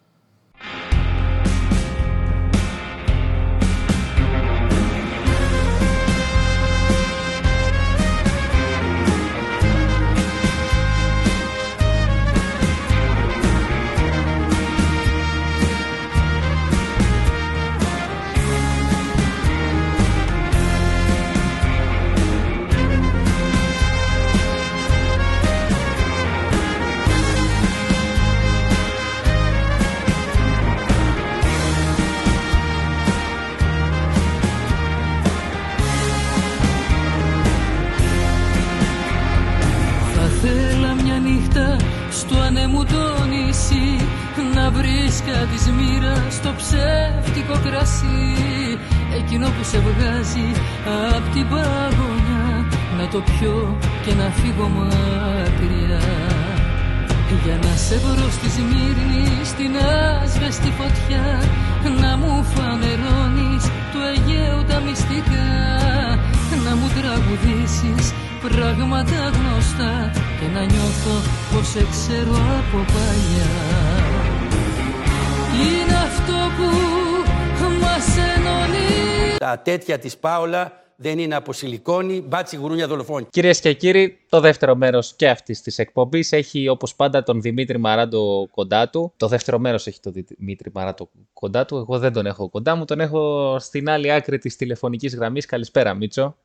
[79.83, 83.25] Τέτοια της Πάολα δεν είναι από σιλικόνη, μπάτσι γουρούνια δολοφόνη.
[83.29, 87.77] Κυρίες και κύριοι, το δεύτερο μέρος και αυτής της εκπομπής έχει όπως πάντα τον Δημήτρη
[87.77, 89.13] Μαράντο κοντά του.
[89.17, 91.77] Το δεύτερο μέρος έχει τον Δημήτρη Μαράντο κοντά του.
[91.77, 95.45] Εγώ δεν τον έχω κοντά μου, τον έχω στην άλλη άκρη της τηλεφωνικής γραμμής.
[95.45, 96.37] Καλησπέρα Μίτσο.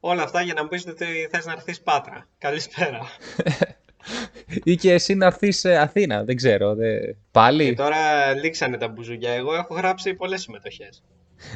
[0.00, 2.28] Όλα αυτά για να μου πεις ότι θες να έρθεις Πάτρα.
[2.38, 3.00] Καλησπέρα.
[4.64, 6.74] Ή και εσύ να έρθεις σε Αθήνα, δεν ξέρω.
[6.74, 6.98] Δε...
[7.30, 7.64] Πάλι.
[7.64, 9.32] Και τώρα λήξανε τα μπουζούκια.
[9.32, 11.02] Εγώ έχω γράψει πολλές συμμετοχές.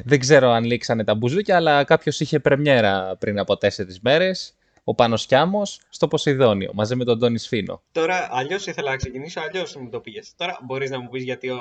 [0.04, 4.54] Δεν ξέρω αν λήξανε τα μπουζούκια, αλλά κάποιος είχε πρεμιέρα πριν από τέσσερις μέρες.
[4.84, 7.82] Ο Πάνος Κιάμος στο Ποσειδόνιο, μαζί με τον Τόνι Σφίνο.
[7.92, 10.32] Τώρα αλλιώς ήθελα να ξεκινήσω, αλλιώς μου το πήγες.
[10.36, 11.60] Τώρα μπορείς να μου πεις γιατί ο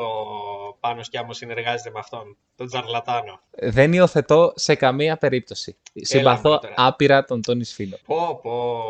[0.80, 3.40] Πάνος Κιάμος συνεργάζεται με αυτόν, τον Τζαρλατάνο.
[3.52, 5.78] Δεν υιοθετώ σε καμία περίπτωση.
[5.94, 6.74] Συμπαθώ μωρέ τώρα.
[6.78, 7.98] άπειρα τον Τόνι Σφίνο.
[8.06, 8.82] Πω, πω.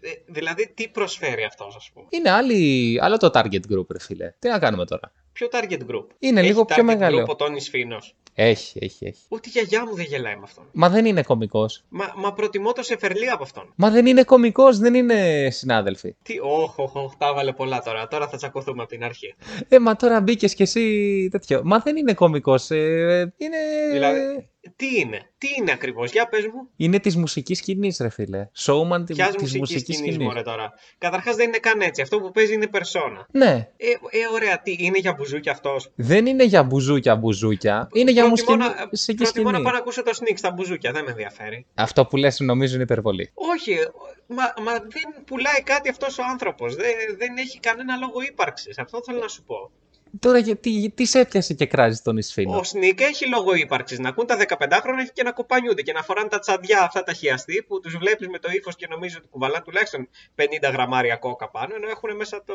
[0.00, 4.34] Ε, δηλαδή, τι προσφέρει αυτός, ας πούμε; Είναι άλλη, άλλο το target group, ρε φίλε.
[4.38, 7.22] Τι να κάνουμε τώρα; Ποιο target group; Είναι Έχει λίγο πιο target μεγάλο.
[7.22, 7.96] Group ο Τόνις Φίνο.
[8.42, 9.20] Έχει, έχει, έχει.
[9.28, 10.64] Ούτε η γιαγιά μου δεν γελάει με αυτόν.
[10.72, 11.82] Μα δεν είναι κωμικός.
[11.88, 13.72] Μα, μα προτιμώ το Σεφερλί από αυτόν.
[13.76, 16.14] Μα δεν είναι κωμικός, δεν είναι συνάδελφοι.
[16.22, 18.08] Τι, όχ, όχ, όχ, τα έβαλε πολλά τώρα.
[18.08, 19.34] Τώρα θα τσακωθούμε από την αρχή.
[19.68, 21.60] Ε, μα τώρα μπήκες κι εσύ τέτοιο.
[21.64, 22.70] Μα δεν είναι κωμικός.
[22.70, 23.58] Ε, είναι.
[23.92, 26.68] Δηλαδή, τι είναι, τι είναι ακριβώς, για πες μου.
[26.76, 28.48] Είναι της μουσικής σκηνής, ρε φίλε.
[28.58, 30.18] Showman τη Ποια της μουσικής μουσικής σκηνής, σκηνής.
[30.18, 30.72] μωρέ τώρα.
[30.98, 32.02] Καταρχάς δεν είναι καν έτσι.
[32.02, 33.26] Αυτό που παίζει είναι περσόνα.
[33.32, 33.68] Ναι.
[33.76, 35.90] Ε, ε, ωραία, τι είναι για μπουζούκι αυτός.
[35.94, 37.88] Δεν είναι για μπουζούκια μπουζούκια.
[37.92, 39.58] Είναι για μουσική να, μουσική προτιμώ σκηνή.
[39.58, 41.66] να πάω να ακούσω το Sneak στα μπουζούκια, δεν με ενδιαφέρει.
[41.74, 43.30] Αυτό που λες νομίζω είναι υπερβολή.
[43.34, 43.76] Όχι,
[44.26, 46.74] μα, μα δεν πουλάει κάτι αυτός ο άνθρωπος.
[46.74, 48.78] Δεν, δεν έχει κανένα λόγο ύπαρξης.
[48.78, 49.70] Αυτό θέλω να σου πω.
[50.18, 52.56] Τώρα γιατί τι σε έπιασε και κράζει τον Ισφίνο.
[52.58, 53.98] Ο Σνίκ έχει λόγο ύπαρξης.
[53.98, 57.64] Να ακούν τα 15χρονα και να κοπανιούνται και να φοράνε τα τσαντιά αυτά τα χιαστή
[57.68, 61.74] που τους βλέπεις με το ύφος και νομίζω ότι κουβαλάνε τουλάχιστον 50 γραμμάρια κόκα πάνω
[61.74, 62.54] ενώ έχουν μέσα το,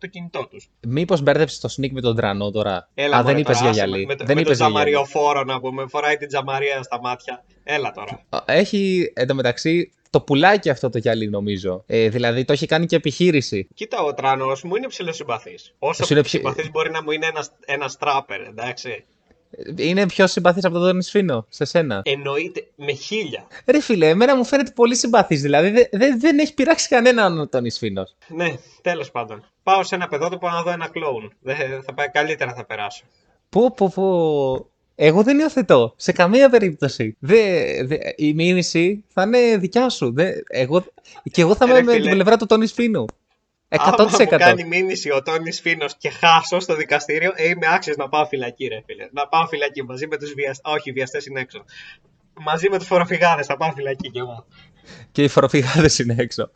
[0.00, 0.68] το κινητό τους.
[0.86, 3.82] Μήπως μπέρδεψες το sneak με τον τρανό τώρα; Έλα, Α, μωρέ, δεν είπες τώρα, για
[3.82, 4.06] άσε με- γυαλί.
[4.06, 4.90] Με, το- δεν με είπες τον για γυαλί.
[4.94, 7.44] τζαμαριοφόρο να πούμε, φοράει την τζαμαρία στα μάτια.
[7.64, 8.24] Έλα τώρα.
[8.28, 11.82] Α, Έχει εντωμεταξύ το πουλάκι αυτό το γυαλί νομίζω.
[11.86, 13.68] Ε, δηλαδή το έχει κάνει και επιχείρηση.
[13.74, 15.74] Κοίτα, ο τρανό μου είναι ψηλοσυμπαθής.
[15.78, 19.04] Όσο Σου είναι ψη- συμπαθής μπορεί να μου είναι ένας ένας τράπερ, εντάξει.
[19.50, 22.02] Ε, Είναι πιο συμπαθής από τον Ισφίνο σε σένα.
[22.04, 23.46] Εννοείται με χίλια.
[23.66, 25.40] Ρε φίλε, εμένα μου φαίνεται πολύ συμπαθής.
[25.42, 28.02] Δηλαδή δε- δε- δεν έχει πειράξει κανέναν τον Ισφίνο.
[28.28, 29.44] Ναι, τέλος πάντων.
[29.62, 31.32] Πάω σε ένα παιδότοπο να δω ένα κλόουν.
[31.40, 33.04] Δεν θα πάει καλύτερα, θα περάσω.
[33.48, 34.70] Πω, πω, πω.
[35.02, 35.94] Εγώ δεν υιοθετώ.
[35.96, 37.16] Σε καμία περίπτωση.
[37.18, 37.36] Δε,
[37.84, 40.12] δε, η μήνυση θα είναι δικιά σου.
[40.12, 40.84] Δε, εγώ,
[41.30, 42.02] και εγώ θα Ρε είμαι με φίλε.
[42.04, 43.04] την πλευρά του Τόνι Φίνου.
[43.68, 43.78] 100%.
[43.78, 48.08] Άμα μου κάνει μήνυση ο Τόνι Φίνο και χάσω στο δικαστήριο, ε, είμαι άξιος να
[48.08, 49.08] πάω φυλακή, ρε φίλε.
[49.12, 50.70] Να πάω φυλακή μαζί με τους βιαστέ.
[50.70, 51.64] Όχι, οι βιαστές είναι έξω.
[52.40, 54.46] Μαζί με τους φοροφυγάδες θα πάω φυλακή κι εγώ.
[55.12, 56.50] Και οι φοροφυγάδες είναι έξω.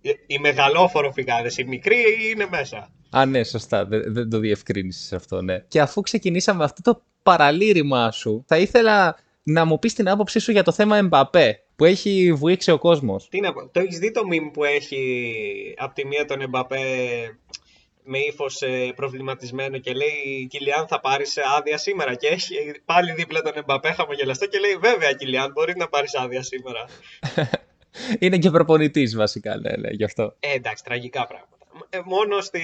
[0.00, 2.90] Οι, οι μεγαλόφορο φυγάδε, οι μικροί είναι μέσα.
[3.10, 3.86] Α, ναι, σωστά.
[3.86, 5.58] Δεν, δεν το διευκρίνησες αυτό, ναι.
[5.68, 10.52] Και αφού ξεκινήσαμε αυτό το παραλήρημά σου, θα ήθελα να μου πεις την άποψή σου
[10.52, 13.28] για το θέμα Εμπαπέ που έχει βουήξει ο κόσμος.
[13.28, 16.78] Τι να πω, το έχεις δει το meme που έχει από τη μία τον Εμπαπέ
[18.04, 18.62] με ύφος
[18.96, 22.14] προβληματισμένο και λέει Κιλιάν θα πάρεις άδεια σήμερα.
[22.14, 22.54] Και έχει
[22.84, 26.84] πάλι δίπλα τον Εμπαπέ χαμογελαστό και λέει Βέβαια, Κιλιάν, μπορείς να πάρεις άδεια σήμερα.
[28.18, 30.34] Είναι και προπονητής βασικά, ναι, ναι, γι' αυτό.
[30.40, 31.59] Ε, εντάξει, τραγικά πράγματα.
[31.92, 32.60] Ε, μόνο στην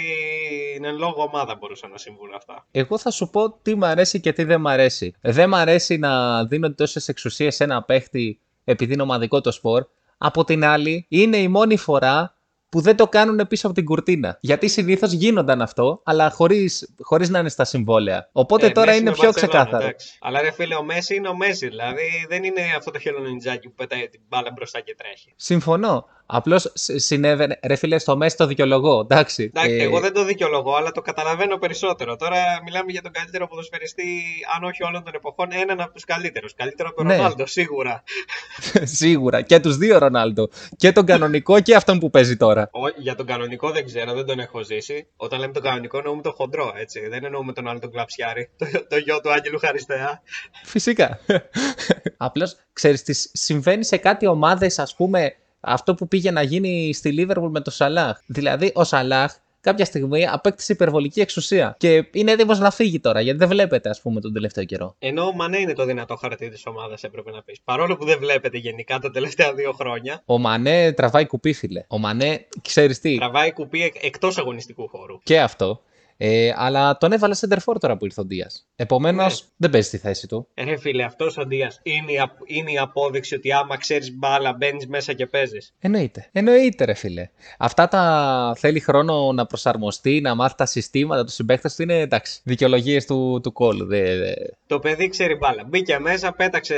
[0.84, 2.66] εν λόγω ομάδα μπορούσαν να συμβούν αυτά.
[2.70, 5.14] Εγώ θα σου πω τι μ' αρέσει και τι δεν μ' αρέσει.
[5.20, 9.86] Δεν μ' αρέσει να δίνονται τόσες εξουσίες σε ένα παίχτη επειδή είναι ομαδικό το σπορ.
[10.18, 12.30] Από την άλλη, είναι η μόνη φορά
[12.68, 14.38] που δεν το κάνουν πίσω από την κουρτίνα.
[14.40, 18.28] Γιατί συνήθως γίνονταν αυτό, αλλά χωρίς χωρίς να είναι στα συμβόλαια.
[18.32, 19.84] Οπότε Ε, τώρα Μέση είναι με πιο Μπαρσελόνα, ξεκάθαρο.
[19.84, 20.18] εντάξει.
[20.20, 21.68] Αλλά ρε φίλε, ο Μέση είναι ο Μέση.
[21.68, 25.32] Δηλαδή δεν είναι αυτό το χελονιτζάκι που πετάει την μπάλα μπροστά και τρέχει.
[25.36, 26.06] Συμφωνώ.
[26.26, 27.58] Απλώς συνέβαινε.
[27.62, 29.00] Ρε φίλε, στο μέση το δικαιολογώ.
[29.00, 29.42] Εντάξει.
[29.42, 32.16] Εντάξει, Ε, εγώ δεν το δικαιολογώ, αλλά το καταλαβαίνω περισσότερο.
[32.16, 34.22] Τώρα μιλάμε για τον καλύτερο ποδοσφαιριστή,
[34.56, 36.54] αν όχι όλων των εποχών, έναν από τους καλύτερους.
[36.54, 37.16] Καλύτερο από τον Ναι.
[37.16, 38.02] Ρονάλντο, σίγουρα.
[39.00, 39.42] Σίγουρα.
[39.42, 40.48] Και τους δύο Ρονάλντο.
[40.76, 42.68] Και τον κανονικό και αυτόν που παίζει τώρα.
[42.72, 45.06] Ο, για τον κανονικό δεν ξέρω, δεν τον έχω ζήσει.
[45.16, 47.08] Όταν λέμε τον κανονικό, εννοούμε τον χοντρό, έτσι.
[47.08, 50.22] Δεν εννοούμε τον άλλο τον κλαψιάρη, το, το γιο του Άγγελου Χαριστέα.
[50.64, 51.18] Φυσικά.
[52.16, 57.12] Απλώς ξέρεις τις συμβαίνει σε κάτι ομάδες, ας πούμε, αυτό που πήγε να γίνει στη
[57.12, 58.18] Λίβερπουλ με τον Σαλάχ.
[58.26, 61.74] Δηλαδή, ο Σαλάχ κάποια στιγμή απέκτησε υπερβολική εξουσία.
[61.78, 64.94] Και είναι έτοιμος να φύγει τώρα, γιατί δεν βλέπετε, ας πούμε, τον τελευταίο καιρό.
[64.98, 67.60] Ενώ ο Μανέ είναι το δυνατό χαρτί της ομάδας, έπρεπε να πεις.
[67.64, 71.84] Παρόλο που δεν βλέπετε γενικά τα τελευταία δύο χρόνια, Ο Μανέ τραβάει κουπί, φίλε.
[71.88, 75.20] Ο Μανέ, ξέρεις τι, τραβάει κουπί εκτός αγωνιστικού χώρου.
[75.22, 75.80] και αυτό.
[76.18, 78.66] Ε, αλλά τον έβαλε σεντερφόρ τώρα που ήρθε ο Ντίας.
[78.76, 79.48] Επομένως, Ναι.
[79.56, 80.48] δεν παίζει τη θέση του.
[80.54, 84.12] Ε, Ρε φίλε, αυτός ο Ντίας είναι, η απ- είναι η απόδειξη ότι άμα ξέρεις
[84.16, 85.74] μπάλα, μπαίνεις μέσα και παίζεις.
[85.78, 86.28] Εννοείται.
[86.32, 87.28] Εννοείται, ρε φίλε.
[87.58, 91.82] Αυτά τα θέλει χρόνο να προσαρμοστεί, να μάθει τα συστήματα τους συμπαίχτε του.
[91.82, 92.40] Είναι εντάξει.
[92.44, 93.86] Δικαιολογίες του, του κόλου.
[93.86, 94.34] Δε, δε.
[94.66, 95.64] Το παιδί ξέρει μπάλα.
[95.64, 96.76] Μπήκε μέσα, πέταξε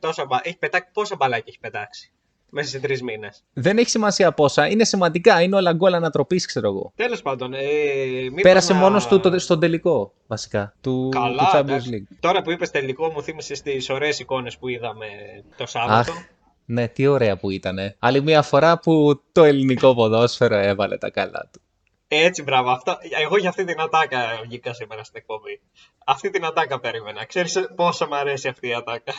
[0.00, 0.40] τόσα μπάλα.
[0.44, 2.12] Έχει πετάξει, πόσα μπαλάκια έχει πετάξει;
[2.50, 3.44] Μέσα σε τρεις μήνες.
[3.52, 4.66] Δεν έχει σημασία πόσα.
[4.68, 5.42] Είναι σημαντικά.
[5.42, 6.92] Είναι όλα γκολ ανατροπής, ξέρω εγώ.
[6.96, 7.58] Τέλος πάντων, ε,
[8.22, 10.74] μήπως Πέρασε να- μόνος του το, στον τελικό, βασικά.
[10.80, 11.90] Του, Καλά, του Champions εντάξει.
[12.10, 12.16] League.
[12.20, 15.06] Τώρα που είπες τελικό, μου θύμισε τι ωραίες εικόνες που είδαμε
[15.56, 16.12] το Σάββατο.
[16.12, 16.18] Αχ,
[16.64, 17.76] ναι, τι ωραία που ήταν.
[17.98, 21.60] Άλλη μια φορά που το ελληνικό ποδόσφαιρο έβαλε τα καλά του.
[22.12, 22.70] Έτσι, μπράβο.
[22.70, 25.60] Αυτό, εγώ για αυτή την ατάκα βγήκα σήμερα στην εκπομπή.
[26.04, 27.24] Αυτή την ατάκα περίμενα.
[27.24, 29.12] Ξέρεις πόσο μου αρέσει αυτή η ατάκα.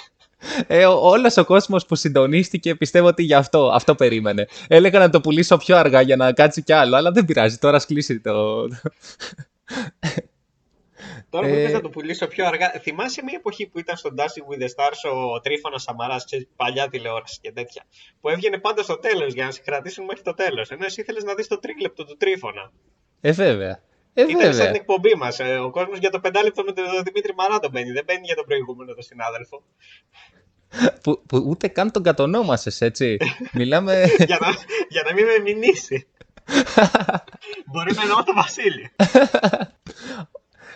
[0.68, 4.48] Ε, Όλος ο κόσμος που συντονίστηκε πιστεύω ότι γι' αυτό, αυτό περίμενε.
[4.68, 7.58] Έλεγα να το πουλήσω πιο αργά για να κάτσει κι άλλο, αλλά δεν πειράζει.
[7.58, 8.68] Τώρα ας κλείσει το.
[11.32, 11.60] Τώρα που Ε.
[11.60, 14.68] είπες να το πουλήσω πιο αργά, θυμάσαι μια εποχή που ήταν στο Dancing with the
[14.76, 16.26] Stars ο Τρίφωνας Σαμαράς,
[16.56, 17.84] παλιά τηλεόραση και τέτοια.
[18.22, 20.70] Που έβγαινε πάντα στο τέλος για να σε κρατήσουν μέχρι το τέλος.
[20.72, 22.72] Ενώ εσύ ήθελε να δεις το τρίλεπτο του Τρίφωνα.
[23.22, 23.84] Ε, βέβαια.
[24.14, 24.66] Ε, Ήταν σαν βέβαια.
[24.66, 25.40] την εκπομπή μας.
[25.40, 27.92] Ο κόσμος για το πεντάλεπτο με τον Δημήτρη Μαράτο μπαίνει.
[27.92, 29.64] Δεν μπαίνει για τον προηγούμενο τον συνάδελφο.
[31.04, 33.18] Που, που ούτε καν τον κατονόμασες, έτσι.
[33.60, 34.04] Μιλάμε.
[34.18, 34.48] για, να,
[34.90, 36.08] για να μην με μηνύσει.
[37.72, 38.92] Μπορεί να εννοώ το Βασίλη.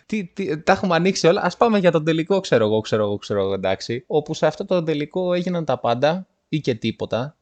[0.05, 1.41] τι, τι, τα έχουμε ανοίξει όλα.
[1.41, 4.03] Α πάμε για τον τελικό, ξέρω εγώ, ξέρω εγώ, ξέρω εγώ, εντάξει.
[4.07, 7.37] Όπου σε αυτό το τελικό έγιναν τα πάντα ή και τίποτα.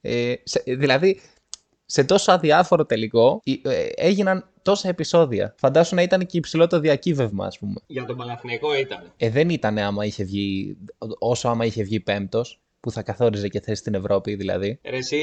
[0.00, 1.20] Ε, σε- δηλαδή,
[1.86, 5.54] σε τόσο αδιάφορο τελικό ε, ε, έγιναν τόσα επεισόδια.
[5.58, 7.74] Φαντάσου να ήταν και υψηλό το διακύβευμα, ας πούμε.
[7.86, 9.12] Για τον Παναθηναϊκό ήταν.
[9.16, 10.76] Ε, δεν ήταν άμα είχε βγει,
[11.18, 14.78] όσο άμα είχε βγει πέμπτος, που θα καθόριζε και θέση στην Ευρώπη δηλαδή.
[14.84, 15.20] Ρε Εσύ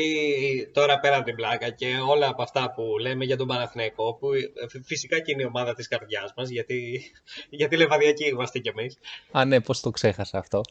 [0.73, 4.33] τώρα πέρα από την πλάκα και όλα από αυτά που λέμε για τον Παναθηναϊκό, που
[4.33, 7.01] ε, φυσικά και είναι η ομάδα της καρδιάς μας, γιατί,
[7.49, 8.97] γιατί λεβαδιακοί είμαστε κι εμείς.
[9.31, 10.61] Α, ναι, πώς το ξέχασα αυτό.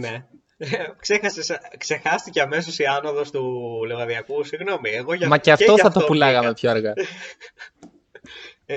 [0.00, 0.24] ναι.
[1.00, 3.42] Ξέχασες, ξεχάστηκε αμέσως η άνοδος του
[3.86, 4.44] Λεβαδιακού.
[4.44, 6.54] Συγγνώμη, εγώ για Μα και αυτό για θα το πουλάγαμε βγήκα.
[6.54, 6.92] πιο αργά.
[8.66, 8.76] Ε,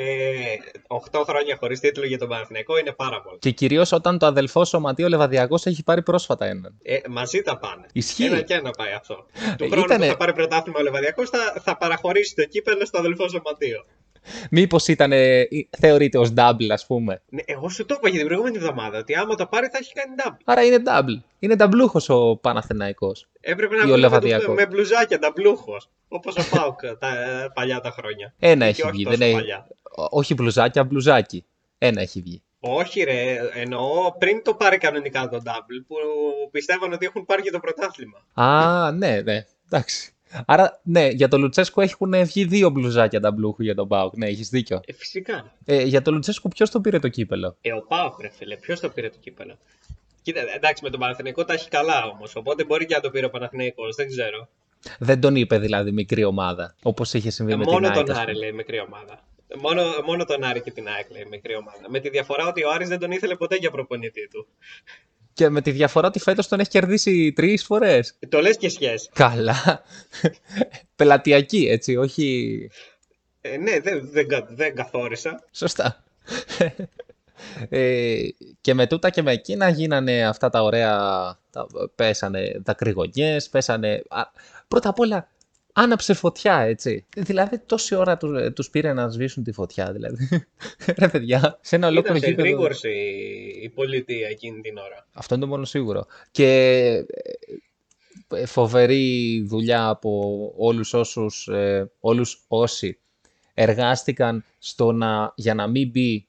[1.12, 3.38] 8 χρόνια χωρίς τίτλο για τον Παναθηναϊκό είναι πάρα πολλά.
[3.40, 6.78] και κυρίως όταν το αδελφό σωματείο Λεβαδιακός έχει πάρει πρόσφατα έναν.
[6.82, 7.86] Ε, μαζί τα πάνε.
[7.94, 8.24] Ισχύει.
[8.26, 9.26] Ένα και ένα πάει αυτό.
[9.58, 12.86] Του Ε, χρόνου ήτανε- που θα πάρει πρωτάθλημα ο Λεβαδιακός θα, θα παραχωρήσει το κύπελο
[12.86, 13.86] στο αδελφό σωματείο.
[14.52, 15.44] Μήπως ήταν, ε,
[15.80, 17.22] θεωρείται ως double ας πούμε.
[17.30, 19.94] Ναι, εγώ σου το είπα για την προηγούμενη εβδομάδα ότι άμα το πάρει θα έχει
[19.94, 20.38] κάνει double.
[20.46, 21.22] Άρα είναι double.
[21.40, 23.28] Είναι νταμπλούχος ο Παναθηναϊκός.
[23.42, 24.46] Έπρεπε Ή να ο βγει με, Λεβαδιακός.
[24.46, 25.64] τους- με μπλουζάκια double
[26.08, 28.34] Όπως ο Πάουκ τα ε, παλιά τα χρόνια.
[28.40, 29.04] Ένα Και έχει όχι βγει.
[29.04, 29.36] τόσο Δεν έχει...
[29.38, 29.68] παλιά.
[29.96, 31.46] Ό- Όχι μπλουζάκια, μπλουζάκι.
[31.78, 32.42] Ένα έχει βγει.
[32.60, 35.96] Όχι ρε, εννοώ πριν το πάρει κανονικά το double που
[36.52, 38.18] πιστεύαν ότι έχουν πάρει και το πρωτάθλημα.
[38.34, 39.46] Α, ναι, ναι.
[39.72, 40.12] Εντάξει.
[40.46, 44.18] Άρα, ναι, για τον Λουτσέσκο έχουν βγει δύο μπλουζάκια τα μπλούχου για τον Πάουκ.
[44.18, 44.82] Ναι, έχεις δίκιο.
[44.86, 45.54] Ε, φυσικά.
[45.66, 48.80] Ε, για τον Λουτσέσκο, ποιος το πήρε το κύπελο; Ε, ο Πάοκ, ρε φίλε, ποιος
[48.80, 49.58] το πήρε το κύπελο;
[50.22, 52.36] Κοίτα, εντάξει, με τον Παναθηναϊκό τα έχει καλά όμως.
[52.36, 54.48] Οπότε μπορεί και να το πήρε ο Παναθηναϊκός, δεν ξέρω.
[55.00, 58.06] Δεν τον είπε δηλαδή μικρή ομάδα, όπως είχε συμβεί Ε, με μόνο την ΑΕΚ.
[58.06, 58.44] τον ας Άρη πούμε.
[58.46, 59.20] λέει μικρή ομάδα.
[59.62, 61.82] Μόνο, μόνο τον Άρη και την ΑΕΚ λέει μικρή ομάδα.
[61.90, 64.48] Με τη διαφορά ότι ο Άρης δεν τον ήθελε ποτέ για προπονητή του.
[65.38, 68.16] Και με τη διαφορά ότι φέτος τον έχει κερδίσει τρεις φορές.
[68.20, 69.10] Ε, Το λες και σχέση.
[69.14, 69.84] Καλά.
[70.96, 72.70] Πελατειακή, έτσι, όχι.
[73.42, 75.44] Ε, ναι, δεν, δεν, κα- δεν καθόρισα.
[75.52, 76.04] Σωστά.
[77.70, 78.18] ε,
[78.62, 80.96] και με τούτα και με εκείνα γίνανε αυτά τα ωραία.
[81.52, 84.02] Τα, πέσανε δακρυγονιές, πέσανε.
[84.08, 84.22] α,
[84.68, 85.30] πρώτα απ' όλα,
[85.80, 87.06] άναψε φωτιά, έτσι.
[87.18, 90.28] Δηλαδή, τόση ώρα τους, τους πήρε να σβήσουν τη φωτιά, δηλαδή.
[91.00, 92.48] Ρε παιδιά, σε ένα Ήταν ολόκληρο σε γήπεδο.
[92.48, 92.90] γρήγορση
[93.62, 95.08] η πολιτεία εκείνη την ώρα.
[95.14, 96.06] Αυτό είναι το μόνο σίγουρο.
[96.32, 97.06] Και
[98.30, 100.12] ε, φοβερή δουλειά από
[100.58, 103.00] όλους όσους, ε, όλους όσοι
[103.54, 106.27] εργάστηκαν στο να, για να μην μπει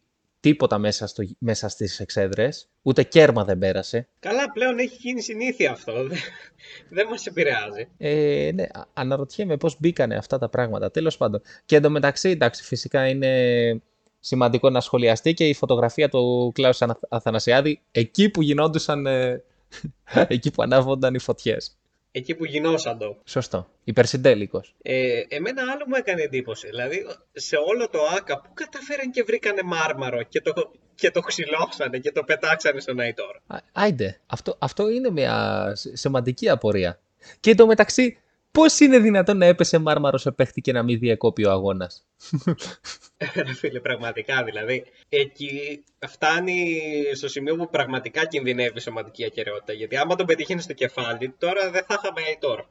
[0.48, 2.68] τίποτα μέσα, στο, μέσα στις εξέδρες.
[2.82, 4.08] Ούτε κέρμα δεν πέρασε.
[4.20, 5.92] Καλά, πλέον έχει γίνει συνήθεια αυτό.
[6.06, 6.18] Δεν,
[6.96, 7.88] δεν μας επηρεάζει.
[7.98, 10.90] Ε, ναι, α- αναρωτιέμαι πώς μπήκανε αυτά τα πράγματα.
[10.90, 11.42] Τέλος πάντων.
[11.64, 13.82] Και εντωμεταξύ, εντάξει, φυσικά είναι
[14.20, 19.42] σημαντικό να σχολιαστεί και η φωτογραφία του Κλάους Αθ- Αθανασιάδη εκεί που γινόντουσαν, ε,
[20.28, 21.76] εκεί που ανάβονταν οι φωτιές.
[22.18, 23.16] Εκεί που γινόσαν το.
[23.24, 23.68] Σωστό.
[23.84, 24.74] Υπερσυντέλικος.
[24.82, 26.68] Ε, εμένα άλλο μου έκανε εντύπωση.
[26.68, 31.98] Δηλαδή, σε όλο το ΆΚΑ, πού καταφέραν και βρήκανε μάρμαρο και το, και το ξυλώσανε
[31.98, 37.00] και το πετάξανε στον Αϊτόρ; Α- Άιντε, αυτό, αυτό είναι μια σ- σημαντική απορία.
[37.40, 38.18] Και εντωμεταξύ,
[38.58, 42.06] πώς είναι δυνατόν να έπεσε μάρμαρος σε παίχτη και να μην διεκόπη ο αγώνας;
[43.34, 44.84] Ρε φίλε, πραγματικά δηλαδή.
[45.08, 46.80] Εκεί φτάνει
[47.14, 49.72] στο σημείο που πραγματικά κινδυνεύει η σωματική ακαιρεότητα.
[49.72, 52.64] Γιατί άμα τον πετύχαινε στο κεφάλι, τώρα δεν θα είχαμε Αϊτόρ.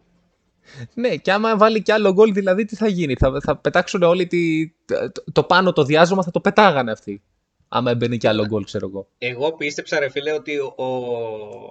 [0.93, 4.27] Ναι, και άμα βάλει κι άλλο γκολ, δηλαδή τι θα γίνει; Θα, θα πετάξουν όλοι
[4.27, 7.21] τη, το, το πάνω το διάζωμα, θα το πετάγανε αυτοί.
[7.69, 9.07] Άμα έμπαινε κι άλλο γκολ, ξέρω εγώ.
[9.17, 10.87] Εγώ πίστεψα, ρε φίλε, ότι ο,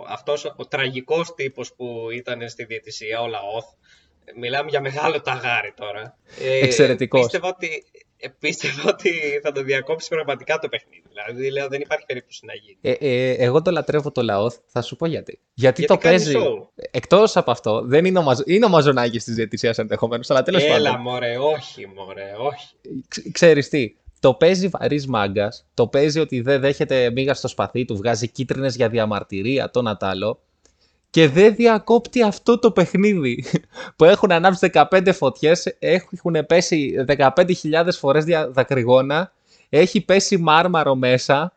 [0.08, 3.64] αυτός ο, ο τραγικός τύπος που ήταν στη διαιτησία, ο Λαόθ,
[4.36, 6.16] μιλάμε για μεγάλο ταγάρι τώρα.
[6.40, 7.20] Ε, Εξαιρετικός.
[7.22, 7.84] Πίστευα ότι,
[8.16, 9.10] ε, πίστευα ότι
[9.42, 11.02] θα το διακόψει πραγματικά το παιχνίδι.
[11.08, 12.78] Δηλαδή, λέω, δεν υπάρχει περίπτωση να γίνει.
[12.80, 15.38] Ε, ε, εγώ το λατρεύω το λαό, θα σου πω γιατί.
[15.54, 16.34] Γιατί, Γιατί το κάνει παίζει.
[16.38, 16.68] show.
[16.90, 18.40] Εκτός από αυτό, δεν είναι ο, μαζ...
[18.46, 21.00] είναι ο μαζονάκης της διαιτησίας ενδεχομένως, αλλά τέλος Έλα, πάντων.
[21.00, 22.66] μωρέ, όχι, μωρέ, όχι.
[23.08, 27.84] Ξ- Ξέρεις τι, το παίζει βαρύς μάγκας, το παίζει ότι δεν δέχεται μίγα στο σπαθί
[27.84, 30.40] του, βγάζει κίτρινες για διαμαρτυρία, το να τ' άλλο,
[31.16, 33.44] και δεν διακόπτει αυτό το παιχνίδι.
[33.96, 39.32] που έχουν ανάψει 15 φωτιές, έχουν πέσει 15.000 φορές δακρυγόνα,
[39.68, 41.52] έχει πέσει μάρμαρο μέσα.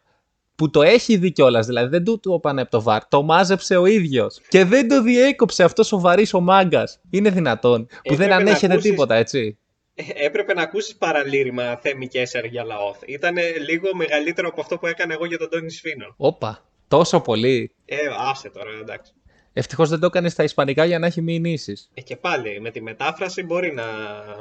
[0.55, 3.07] Που το έχει δει κιόλας, δηλαδή δεν του το είπανε από το βαρ.
[3.07, 4.41] Το μάζεψε ο ίδιος.
[4.47, 6.99] Και δεν το διέκοψε αυτό ο βαρύς ο μάγκας.
[7.10, 7.86] Είναι δυνατόν.
[7.86, 9.57] Που Έπρεπε δεν να ανέχεται ακούσεις- τίποτα, έτσι.
[9.95, 12.97] Ε, Έπρεπε να ακούσεις παραλήρημα Θέμη Κέσσερ για Λαόθ.
[13.05, 13.36] Ήταν
[13.68, 16.14] λίγο μεγαλύτερο από αυτό που έκανα εγώ για τον Τόνι Σφίνο.
[16.18, 17.72] Όπα, τόσο πολύ.
[17.86, 17.95] Ε,
[18.32, 19.14] άσε τώρα, εντάξει.
[19.54, 21.78] Ευτυχώς δεν το έκανες στα Ισπανικά για να έχει μηνύσει.
[21.93, 23.84] Ε, και πάλι, με τη μετάφραση μπορεί να...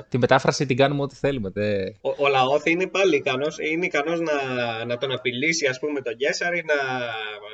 [0.08, 1.50] Τη μετάφραση την κάνουμε ό,τι θέλουμε.
[1.50, 1.84] Δε.
[2.00, 6.16] Ο, ο Λαόθ είναι πάλι ικανός, είναι ικανός να, να τον απειλήσει ας πούμε τον
[6.16, 6.74] Κέσσαρη, να,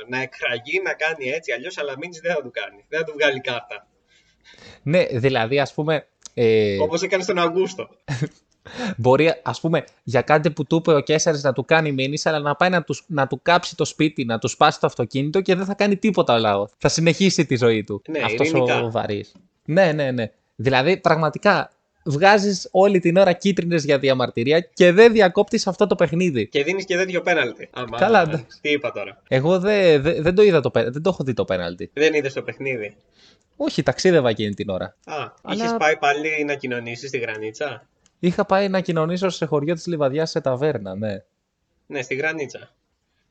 [0.09, 3.41] να εκραγεί, να κάνει έτσι, αλλιώς Αλαμίνης δεν θα του κάνει, δεν θα του βγάλει
[3.41, 3.87] κάρτα.
[4.83, 6.07] Ναι, δηλαδή, ας πούμε.
[6.35, 7.89] Ε, Όπως έκανε στον Αυγούστο.
[8.97, 12.39] μπορεί, ας πούμε, για κάτι που του είπε ο Κέσσαρης να του κάνει μήνυση, αλλά
[12.39, 15.55] να πάει να τους, να του κάψει το σπίτι, να του σπάσει το αυτοκίνητο και
[15.55, 16.71] δεν θα κάνει τίποτα ο λαός.
[16.79, 18.03] Θα συνεχίσει τη ζωή του.
[18.09, 18.81] Ναι, αυτός ειρηνικά.
[18.83, 19.33] ο βαρύς.
[19.65, 20.31] Ναι, ναι, ναι.
[20.57, 21.71] Δηλαδή, πραγματικά,
[22.05, 26.47] βγάζεις όλη την ώρα κίτρινες για διαμαρτυρία και δεν διακόπτεις αυτό το παιχνίδι.
[26.49, 27.69] Και δίνεις και τέτοιο πέναλτι.
[27.73, 28.47] Άμα, Καλά, εντάξει.
[28.61, 29.23] Τι είπα τώρα.
[29.29, 31.91] Εγώ δε- δε- δεν το είδα το πέ- δεν το έχω δει το πέναλτι.
[31.95, 32.95] Δεν είδες το παιχνίδι.
[33.57, 34.85] Όχι, ταξίδευα εκείνη την ώρα.
[34.85, 37.87] Α, Αλλά- είχες πάει πάλι να κοινωνήσεις στη Γρανίτσα;
[38.27, 41.25] Είχα πάει να κοινωνήσω σε χωριό της Λιβαδιάς σε ταβέρνα, ναι.
[41.87, 42.75] Ναι, στη Γρανίτσα.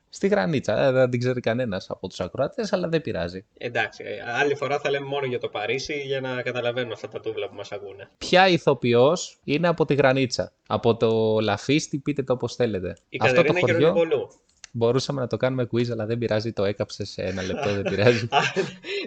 [0.10, 0.86] Στη Γρανίτσα.
[0.86, 3.46] Ε, δεν την ξέρει κανένας από τους ακροατές, αλλά δεν πειράζει.
[3.58, 7.20] Εντάξει, ε, άλλη φορά θα λέμε μόνο για το Παρίσι για να καταλαβαίνουν αυτά τα
[7.20, 8.10] τούβλα που μας ακούνε.
[8.18, 12.98] Ποια ηθοποιός είναι από τη Γρανίτσα; Από το Λαφίστη, πείτε το όπως θέλετε.
[13.10, 14.30] Η Αυτό το Κατερίνα χωριό Γερονοπολού.
[14.72, 18.28] μπορούσαμε να το κάνουμε quiz, αλλά δεν πειράζει, το έκαψες σε ένα λεπτό, δεν πειράζει.
[18.32, 18.40] Α,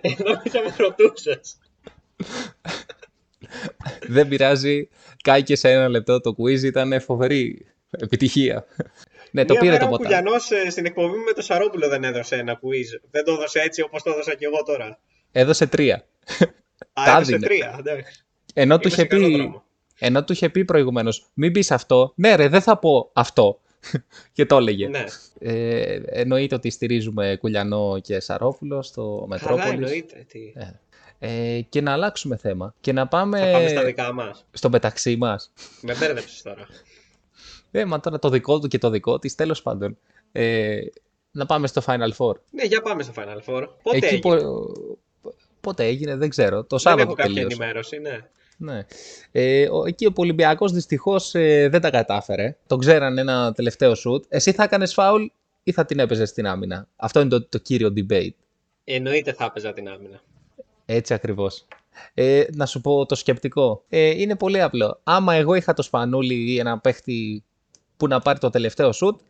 [0.03, 1.59] Νόμιζα με ρωτούσες.
[4.09, 4.89] δεν πειράζει,
[5.23, 8.67] κάηκε σε ένα λεπτό το quiz, ήταν φοβερή επιτυχία.
[9.31, 10.15] ναι, το Μία πήρε μέρα το ο ποτάμι.
[10.17, 13.01] Κουλιανός ε, στην εκπομπή με το Σαρόπουλο δεν έδωσε ένα quiz.
[13.11, 14.99] Δεν το έδωσε έτσι όπως το έδωσα και εγώ τώρα.
[15.33, 15.95] Έδωσε τρία.
[16.93, 17.47] Α, Τα έδωσε έδινε.
[17.47, 17.77] τρία.
[17.79, 18.25] εντάξει.
[18.55, 19.65] Ενώ του Είμαι σε είχε καλό πει, δρόμο.
[19.99, 22.13] ενώ του είχε πει προηγουμένως, μην πεις αυτό.
[22.17, 23.61] Ναι, ρε, δεν θα πω αυτό.
[24.33, 24.89] και το έλεγε.
[24.89, 25.05] Ναι.
[25.39, 29.71] Ε, εννοείται ότι στηρίζουμε Κουλιανό και Σαρόφουλο στο Καλά Μετρόπολης.
[29.91, 30.25] εννοείται.
[30.29, 30.53] Τι.
[30.57, 30.71] Ε,
[31.69, 32.75] και να αλλάξουμε θέμα.
[32.81, 34.45] Και να πάμε, Θα πάμε στα δικά μας.
[34.53, 35.53] στο μεταξύ μας.
[35.81, 36.67] Με μπέρδεψες τώρα.
[37.71, 39.99] Ε, μα τώρα το δικό του και το δικό της, τέλος πάντων.
[40.33, 40.79] Ε,
[41.31, 42.35] να πάμε στο Final Four.
[42.51, 43.69] Ναι, για πάμε στο Final Four.
[43.83, 44.99] Πότε Εκεί έγινε; που-
[45.61, 46.57] πότε έγινε, δεν ξέρω.
[46.61, 47.57] Το Δεν Σάββατο έχω κάποια τελείωσε.
[47.57, 48.19] ενημέρωση, ναι.
[48.59, 48.87] Ναι.
[49.33, 52.57] Ε, ο- εκεί ο Ολυμπιακός δυστυχώς ε, δεν τα κατάφερε.
[52.67, 54.25] Τον ξέραν ένα τελευταίο σουτ.
[54.29, 55.25] Εσύ θα έκανες φάουλ
[55.62, 58.31] ή θα την έπαιζες στην άμυνα; Αυτό είναι το, το κύριο debate.
[58.85, 60.21] Εννοείται θα έπαιζα την άμυνα.
[60.87, 61.66] Έτσι ακριβώς.
[62.14, 63.84] Ε, να σου πω το σκεπτικό.
[63.89, 65.01] Ε, είναι πολύ απλό.
[65.05, 67.45] Άμα εγώ είχα το σπανούλι ή ένα παίχτη
[67.97, 69.20] που να πάρει το τελευταίο σουτ,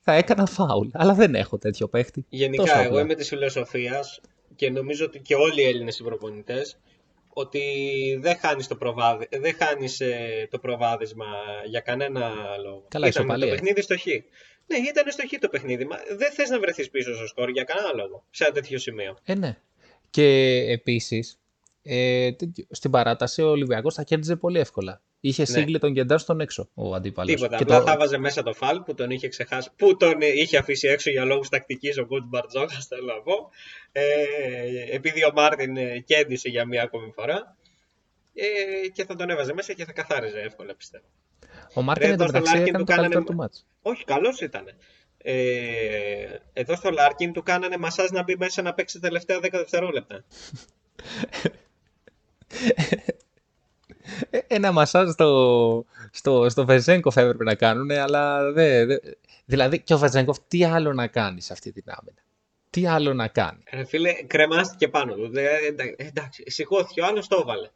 [0.00, 0.88] θα έκανα φάουλ.
[0.92, 2.20] Αλλά δεν έχω τέτοιο παίχτη.
[2.20, 3.00] Τόσο Γενικά, εγώ απλά.
[3.00, 4.20] είμαι της φιλοσοφίας
[4.56, 6.62] και νομίζω ότι και όλοι οι Έλληνες προπονητέ
[7.28, 7.60] ότι
[8.20, 9.28] δεν χάνεις το, προβάδι...
[9.30, 11.26] δεν χάνεις, ε, το προβάδισμα
[11.66, 12.30] για κανένα
[12.62, 12.84] λόγο.
[12.88, 13.54] Καλά, ήταν το ισοπαλία.
[13.54, 14.06] παιχνίδι στο χ.
[14.66, 15.84] Ναι, ήταν στο χ το παιχνίδι.
[15.84, 19.16] Μα δεν θες να βρεθείς πίσω στο σκορ για κανένα λόγο σε ένα τέτοιο σημείο.
[19.24, 19.58] Ε, ναι.
[20.14, 21.38] Και επίσης,
[21.82, 25.02] ε, τέτοιο- στην παράταση ο Ολυμπιακός θα κέρδιζε πολύ εύκολα.
[25.20, 27.34] Είχε σύγκλι τον κεντά στον έξω ο αντίπαλος.
[27.34, 27.56] Τίποτα.
[27.56, 29.70] Και Απλά το- θα βάζε μέσα το φαλ που τον είχε ξεχάσει.
[29.76, 33.50] Που τον είχε αφήσει έξω για λόγους τακτικής ο Κούτς Μπαρτζόκα, θέλω να πω.
[33.92, 34.02] Ε,
[34.90, 37.56] επειδή ο Μάρτιν ε, κέντησε για μία ακόμη φορά.
[38.34, 41.04] Ε, και θα τον έβαζε μέσα και θα καθάριζε εύκολα πιστεύω.
[41.74, 43.34] Ο Μάρτιν Ρε, εν τω εδώ στο μεταξύ Λάρκιν έκανε του το καλύτερο κάνανε- του
[43.36, 43.66] ματς.
[43.82, 44.64] Όχι, καλός ήταν.
[45.26, 49.48] Ε, εδώ στο Λάρκιν του κάνανε μασάζ να μπει μέσα να παίξει τα τελευταία 10
[49.50, 50.24] δευτερόλεπτα.
[54.30, 58.86] Ε, Ένα μασάζ στο, στο, στο Βεζένκοφ έπρεπε να κάνουν, αλλά δεν.
[58.86, 59.00] δεν-
[59.44, 62.18] δηλαδή και ο Βεζέγκοφ τι άλλο να κάνει σε αυτή την άμυνα;
[62.70, 65.28] Τι άλλο να κάνει; Ρε φίλε, κρεμάστηκε πάνω του.
[65.30, 67.68] Δε, εντα- εντάξει, σηκώθηκε ο άλλος το έβαλε.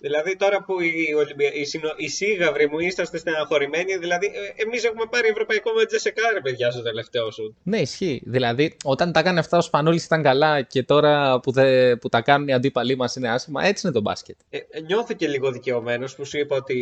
[0.00, 1.52] Δηλαδή τώρα που οι, Ολυμπια...
[1.52, 1.88] οι, συνο...
[1.96, 6.70] οι σύγαυροι μου είσαστε στεναχωρημένοι, δηλαδή ε, εμείς έχουμε πάρει ευρωπαϊκό με Τζεσεκά, ρε παιδιά,
[6.70, 7.56] στο τελευταίο σου.
[7.62, 8.22] Ναι, ισχύει.
[8.24, 12.20] Δηλαδή, όταν τα έκανε αυτά ο Σπανούλης ήταν καλά και τώρα που, δε, που τα
[12.20, 14.36] κάνουν οι αντίπαλοι μας είναι άσχημα, έτσι είναι το μπάσκετ.
[14.50, 16.76] Ε, νιώθω και λίγο δικαιωμένος που σου είπα ότι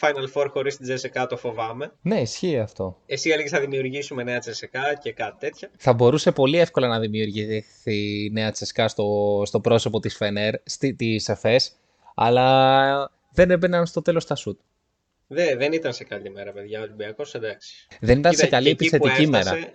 [0.00, 1.92] Final Four χωρίς την Τζεσεκά το φοβάμαι.
[2.02, 2.96] Ναι, ισχύει αυτό.
[3.06, 5.70] Εσύ έλεγε θα δημιουργήσουμε νέα Τζεσεκά και κάτι τέτοια.
[5.76, 10.94] Θα μπορούσε πολύ εύκολα να δημιουργηθεί η νέα Τσεσκά στο, στο πρόσωπο της Φενέρ, στη,
[10.94, 11.76] της ΕΦΕΣ,
[12.14, 14.60] αλλά δεν έμπαιναν στο τέλος τα σουτ.
[15.26, 17.86] Δε, δεν ήταν σε καλή μέρα, παιδιά, ο Ολυμπιακός, εντάξει.
[18.00, 19.70] Δεν ήταν σε Κοίτα, καλή και εκεί που επιθετική έφτασε- μέρα.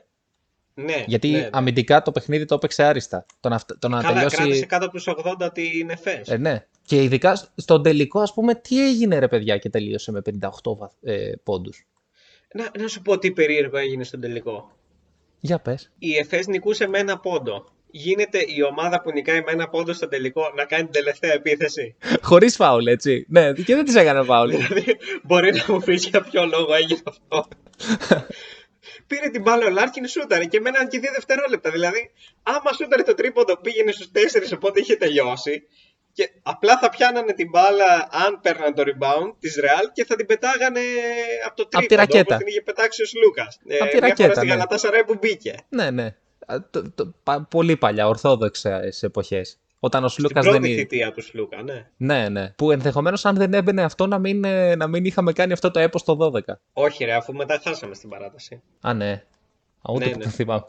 [0.74, 1.50] Ναι, Γιατί ναι, ναι.
[1.52, 3.26] αμυντικά το παιχνίδι το έπαιξε άριστα.
[3.40, 4.36] Το να, φτ- το να Καλά, τελειώσει.
[4.36, 6.30] κράτησε κάτω από τους 80 την ΕΦΕΣ.
[6.30, 6.66] Ε, ναι.
[6.84, 10.76] Και ειδικά σ- στον τελικό, ας πούμε, τι έγινε ρε παιδιά και τελείωσε με 58
[10.78, 11.88] βαθ, ε, πόντους;
[12.54, 14.72] Να, να σου πω τι περίεργο έγινε στον τελικό.
[15.40, 15.92] Για πες.
[16.00, 17.66] Η ΕΦΕΣ νικούσε με ένα πόντο.
[17.92, 21.96] Γίνεται η ομάδα που νικάει με ένα πόντο στο τελικό να κάνει την τελευταία επίθεση;
[22.22, 23.26] Χωρίς φάουλ, έτσι.
[23.30, 24.50] Ναι, και δεν της έκανε φάουλ.
[24.56, 27.48] δηλαδή, μπορεί να μου πεις για ποιο λόγο έγινε αυτό.
[29.08, 31.72] Πήρε την μπάλα ο Λάρκιν, σούταρε και μέναν και δύο δευτερόλεπτα.
[31.72, 32.12] Δηλαδή,
[32.44, 35.64] άμα σούταρε το τρίποντο πήγαινε στους 4 οπότε είχε τελειώσει.
[36.14, 40.26] Και απλά θα πιάνανε την μπάλα αν παίρναν το rebound της Real και θα την
[40.26, 40.80] πετάγανε
[41.46, 42.20] από το Απ' τη τρίποντο ρακέτα.
[42.22, 43.60] όπως την είχε πετάξει ο Σλούκας.
[43.68, 44.54] Ε, Απ' τη μια φορά ρακέτα, στην ναι.
[44.54, 45.56] Γαλατάσαραη που μπήκε.
[45.70, 46.16] ναι, ναι.
[46.50, 49.58] Α, το- το- πα- πολύ παλιά, ορθόδοξες εποχές.
[49.80, 50.80] Όταν ο Στην Σλούκα πρώτη δεν είναι.
[50.80, 51.88] θητεία του Σλούκα, ναι.
[51.98, 52.50] Ναι, ναι.
[52.58, 55.80] Που ενδεχομένως αν δεν έμπαινε αυτό να μην, ε, να μην είχαμε κάνει αυτό το
[55.80, 56.40] έπος το 12.
[56.74, 58.62] Όχι, ρε, αφού μετά χάσαμε στην παράταση.
[58.82, 59.24] Α, ναι.
[59.82, 60.24] Α, ούτε Ναι, που ναι.
[60.24, 60.68] το θυμάμαι.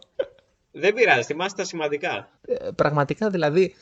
[0.72, 2.28] Δεν πειράζει, θυμάσαι τα σημαντικά.
[2.46, 3.74] Ε, πραγματικά δηλαδή.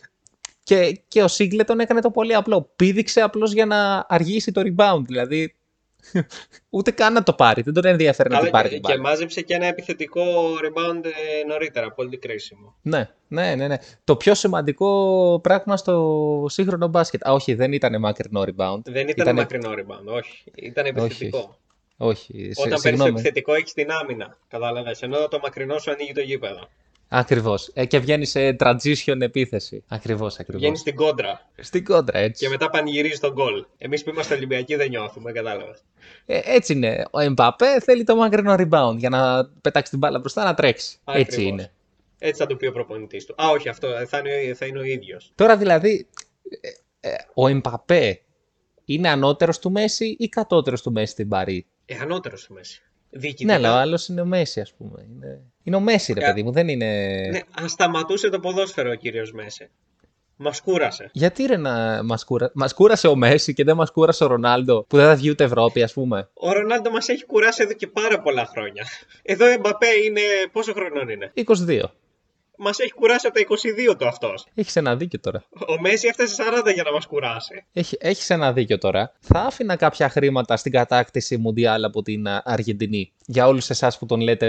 [0.63, 2.71] Και, και ο Σίγκλετον έκανε το πολύ απλό.
[2.77, 5.03] Πήδηξε απλώς για να αργήσει το rebound.
[5.07, 5.55] Δηλαδή.
[6.77, 7.63] ούτε καν να το πάρει.
[7.63, 9.03] Δεν τον ενδιαφέρει να Αλλά την πάρει και, την και μπάλα.
[9.09, 10.23] μάζεψε και ένα επιθετικό
[10.65, 12.75] rebound ε, νωρίτερα, πολύ κρίσιμο.
[12.83, 13.77] Ναι, ναι, ναι, ναι.
[14.05, 17.27] Το πιο σημαντικό πράγμα στο σύγχρονο μπάσκετ.
[17.29, 18.81] Α, όχι, δεν ήταν μακρινό rebound.
[18.85, 20.45] Δεν ήταν Ήτανε- μακρινό rebound, όχι.
[20.55, 21.57] Ήταν επιθετικό.
[21.97, 23.11] Όχι, σε- Όταν παίρνεις το συγγνώμη.
[23.11, 24.37] επιθετικό, έχεις την άμυνα.
[24.49, 25.03] Κατάλαβες.
[25.03, 26.69] Ενώ το μακρινό σου ανοίγει το γήπεδο.
[27.09, 27.71] Ακριβώς.
[27.75, 29.85] Ε, και βγαίνει σε transition επίθεση.
[29.89, 30.61] Ακριβώς, ακριβώς.
[30.61, 32.45] Βγαίνει στην κόντρα Στην κόντρα, έτσι.
[32.45, 33.65] και μετά πανηγυρίζει τον γκολ.
[33.79, 35.83] Εμείς που είμαστε Ολυμπιακοί δεν νιώθουμε, κατάλαβες.
[36.27, 37.05] Ε, έτσι είναι.
[37.11, 40.99] Ο Εμπαπέ θέλει το μακρινό rebound για να πετάξει την μπάλα μπροστά να τρέξει.
[41.05, 41.51] Έτσι Ακριβώς.
[41.53, 41.73] είναι.
[42.19, 43.35] Έτσι θα το πει ο προπονητής του.
[43.43, 45.33] Α, όχι, αυτό θα είναι, θα είναι ο ίδιος.
[45.35, 46.07] Τώρα δηλαδή,
[47.01, 48.21] ε, ε, ο Εμπαπέ
[48.85, 52.83] είναι ανώτερος του Μέση ή κατώτερος του Μέση στην Παρή; Ε, ανώτερος στη μέση.
[53.11, 53.55] Ναι, Διοικητικά.
[53.55, 55.07] αλλά ο άλλος είναι ο Μέση, ας πούμε.
[55.15, 56.87] Είναι, είναι ο Μέση, ρε Ε, παιδί μου, δεν είναι.
[57.31, 59.69] Ναι, αν σταματούσε το ποδόσφαιρο ο κύριος Μέση.
[60.39, 61.11] Μας κούρασε.
[61.13, 62.51] Γιατί ρε να μας, κούρα...
[62.55, 65.45] μας κούρασε ο Μέση και δεν μας κούρασε ο Ρονάλντο που δεν θα βγει ούτε
[65.45, 68.87] Ευρώπη, ας πούμε; Ο Ρονάλντο μας έχει κουράσει εδώ και πάρα πολλά χρόνια.
[69.23, 70.21] Εδώ ο Εμπαπέ είναι.
[70.53, 71.83] Πόσο χρονών είναι; 22.
[72.59, 73.45] Μας έχει κουράσει από τα
[73.93, 74.47] 22 του αυτός.
[74.55, 75.45] Έχεις ένα δίκιο τώρα.
[75.69, 77.65] Ο Μέση έφτασε 40 για να μας κουράσει.
[77.73, 79.13] Έχει, έχεις ένα δίκιο τώρα.
[79.21, 83.13] Θα άφηνα κάποια χρήματα στην κατάκτηση Μουντιάλ από την α, Αργεντινή.
[83.27, 84.47] Για όλους εσάς που τον λέτε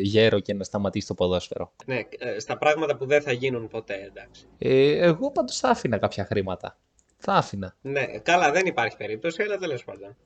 [0.00, 1.72] γέρο και να σταματήσει το ποδόσφαιρο.
[1.86, 4.46] Ναι, ε, στα πράγματα που δεν θα γίνουν ποτέ, εντάξει.
[4.58, 6.78] Ε, εγώ πάντως θα άφηνα κάποια χρήματα.
[7.24, 7.74] Θα άφηνα.
[7.82, 10.16] Ναι, καλά, δεν υπάρχει περίπτωση, αλλά τέλος πάντων.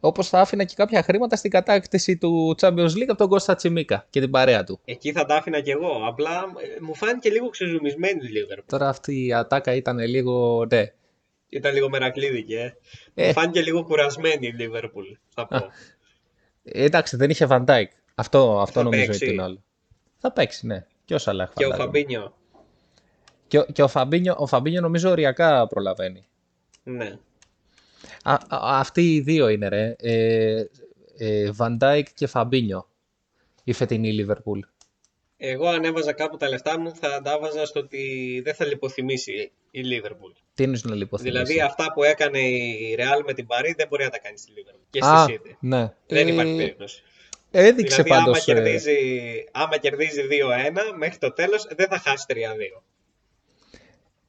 [0.00, 4.06] Όπως θα άφηνα και κάποια χρήματα στην κατάκτηση του Champions League από τον Κώστα Τσιμίκα
[4.10, 4.80] και την παρέα του.
[4.84, 6.02] Εκεί θα τα άφηνα κι εγώ.
[6.06, 8.62] Απλά ε, μου φάνηκε λίγο ξεζουμισμένη η Liverpool.
[8.66, 10.66] Τώρα αυτή η ατάκα ήταν λίγο.
[10.70, 10.92] Ναι.
[11.48, 12.72] Ήταν λίγο μερακλείδικη, ε.
[13.14, 13.26] Ε.
[13.26, 15.56] Μου φάνηκε λίγο κουρασμένη η Liverpool, θα πω.
[16.62, 17.84] Ε, εντάξει, δεν είχε Van Dijk.
[18.14, 19.24] Αυτό, αυτό Θα νομίζω παίξει.
[19.26, 19.62] είναι το άλλο.
[20.18, 20.84] Θα παίξει, ναι.
[21.04, 21.52] Και ο Σαλάχ.
[21.54, 21.84] και ο φαντάζομαι.
[21.98, 22.34] Φαμπίνιο.
[23.46, 26.24] Και, ο- και ο, Φαμπίνιο, ο Φαμπίνιο νομίζω οριακά προλαβαίνει.
[26.82, 27.18] Ναι.
[28.22, 29.94] Α, α- αυτοί οι δύο είναι ρε.
[29.98, 30.64] Ε,
[31.18, 32.88] ε, Van Dijk και Φαμπίνιο.
[33.64, 34.60] Η φετινή Λίβερπουλ.
[35.36, 39.50] Εγώ αν έβαζα κάπου τα λεφτά μου θα τα έβαζα στο ότι δεν θα λιποθυμήσει
[39.70, 40.32] η Liverpool.
[40.54, 44.04] Τι είναι να λιποθυμήσει; Δηλαδή αυτά που έκανε η Real με την Παρή δεν μπορεί
[44.04, 44.80] να τα κάνεις στη Liverpool.
[44.90, 45.56] Και Α, στη City.
[45.60, 45.92] ναι.
[46.06, 47.02] Δεν Ε, υπάρχει περίπτωση.
[47.50, 48.48] Έδειξε δηλαδή άμα πάντως...
[48.48, 48.98] ε, κερδίζει,
[49.52, 52.34] άμα κερδίζει 2-1 μέχρι το τέλος δεν θα χάσει 3-2.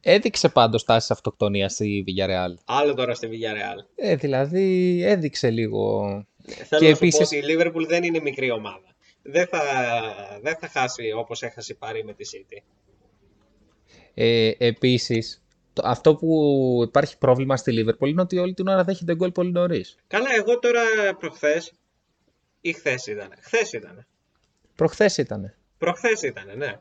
[0.02, 2.54] Έδειξε πάντως τάσεις αυτοκτονίας στη Villarreal.
[2.66, 3.86] Άλλο τώρα στη Villarreal.
[3.96, 6.02] Ε, δηλαδή έδειξε λίγο...
[6.46, 8.96] Θέλω Και να σου επίσης- πω ότι η Liverpool δεν είναι μικρή ομάδα.
[9.22, 9.62] Δεν θα,
[10.42, 12.62] δεν θα χάσει όπως έχασε η Παρή με τη City.
[14.14, 15.44] Ε, επίσης,
[15.74, 19.52] το, αυτό που υπάρχει πρόβλημα στη Λίβερπουλ είναι ότι όλη την ώρα δέχεται γκολ πολύ
[19.52, 19.96] νωρίς.
[20.08, 20.82] Καλά, εγώ τώρα
[21.20, 21.74] προχθές
[22.62, 23.30] ή χθες ήταν.
[23.42, 24.08] Χθες ήταν.
[24.76, 25.56] Προχθές ήτανε.
[25.78, 26.74] Προχθές ήταν, ναι.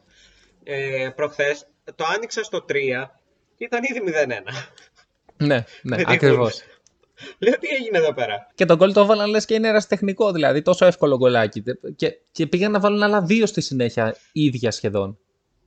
[0.65, 2.73] Ε, προχθές το άνοιξα στο 3
[3.57, 4.29] και ήταν ήδη 0-1.
[5.37, 6.57] Ναι, ναι, Με τη ακριβώς.
[6.61, 6.65] Wolves.
[7.39, 10.63] Λέω τι έγινε εδώ πέρα; Και τον γκολ το έβαλαν λες και είναι ερασιτεχνικό, δηλαδή
[10.63, 11.63] τόσο εύκολο γκολάκι.
[11.97, 15.19] Και, και πήγαν να βάλουν άλλα δύο στη συνέχεια, ίδια σχεδόν.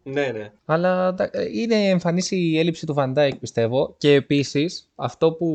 [0.03, 0.51] Ναι, ναι.
[0.65, 3.95] Αλλά τα- ε, είναι εμφανής η έλλειψη του Van Dijk, πιστεύω.
[3.97, 5.47] Και επίσης, αυτό που,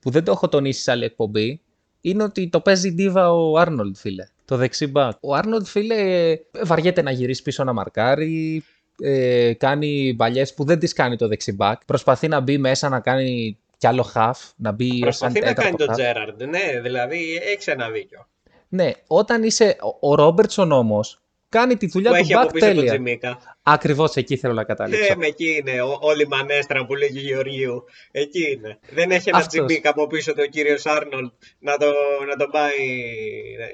[0.00, 1.60] που δεν το έχω τονίσει σε άλλη εκπομπή,
[2.00, 4.26] είναι ότι το παίζει ντίβα ο Άρνολντ, φίλε.
[4.44, 5.16] Το δεξί μπακ.
[5.20, 5.94] Ο Άρνολντ, φίλε,
[6.30, 8.64] ε, βαριέται να γυρίσει πίσω να μαρκάρει.
[9.02, 11.84] Ε, κάνει μπαλιές που δεν τις κάνει το δεξί μπακ.
[11.84, 15.54] Προσπαθεί να μπει μέσα να κάνει κι άλλο half, να μπει ως Προσπαθεί να κάνει
[15.54, 15.96] τέταρτο τον half.
[15.96, 16.42] Τζέραρντ.
[16.42, 18.26] Ναι, δηλαδή έχεις ένα δίκιο.
[18.68, 19.76] Ναι, όταν είσαι.
[20.00, 21.20] Ο, ο Ρόμπερτσον όμως
[21.58, 22.92] κάνει τη δουλειά Που του έχει από back πίσω τον τέλεια.
[22.92, 23.38] Τζιμίκα.
[23.62, 25.12] Ακριβώς εκεί θέλω να καταλήξω.
[25.12, 25.80] Ε, με εκεί είναι.
[25.82, 27.84] Ό- όλη η μανέστρα που λέγει Γεωργίου.
[28.10, 28.78] Εκεί είναι.
[28.94, 29.52] Δεν έχει ένα Αυτός.
[29.66, 31.86] Τζιμίκα από πίσω του ο κύριο Άρνολτ να, το,
[32.28, 32.78] να τον πάει.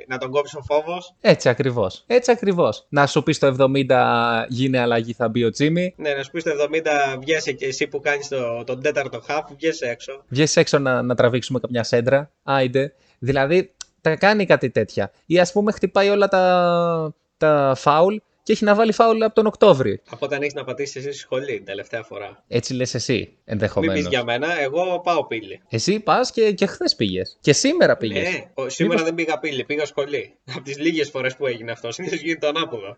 [0.07, 1.15] να τον κόψει ο φόβος.
[1.21, 2.05] Έτσι ακριβώς.
[2.07, 2.87] Έτσι ακριβώς.
[2.89, 5.95] Να σου πει το 70 γίνει αλλαγή, θα μπει ο Τζίμι.
[5.97, 9.51] Ναι, να σου πει το 70 βγαίνει και εσύ που κάνεις το, τον τέταρτο χαφ,
[9.57, 10.25] βγες έξω.
[10.29, 12.31] Βγες έξω να, να τραβήξουμε καμιά σέντρα.
[12.43, 12.93] Άιντε.
[13.19, 15.13] Δηλαδή τα κάνει κάτι τέτοια.
[15.27, 17.15] Ή ας πούμε χτυπάει όλα τα,
[17.47, 19.99] τα φάουλ και έχει να βάλει φάουλ από τον Οκτώβριο.
[20.11, 22.45] Από όταν έχεις να πατήσεις εσύ στη σχολή την τελευταία φορά.
[22.49, 24.07] Έτσι λες εσύ Μην πεις ενδεχομένως.
[24.09, 25.61] για μένα, εγώ πάω πύλη.
[25.69, 27.39] Εσύ πας και, και χθες πήγες.
[27.41, 28.29] Και σήμερα πήγες.
[28.33, 30.35] Ναι, ο- σήμερα δεν πήγα πύλη, πήγα σχολή.
[30.55, 32.97] Από τις λίγες φορές που έγινε αυτό, συνήθως γίνεται το ανάποδο.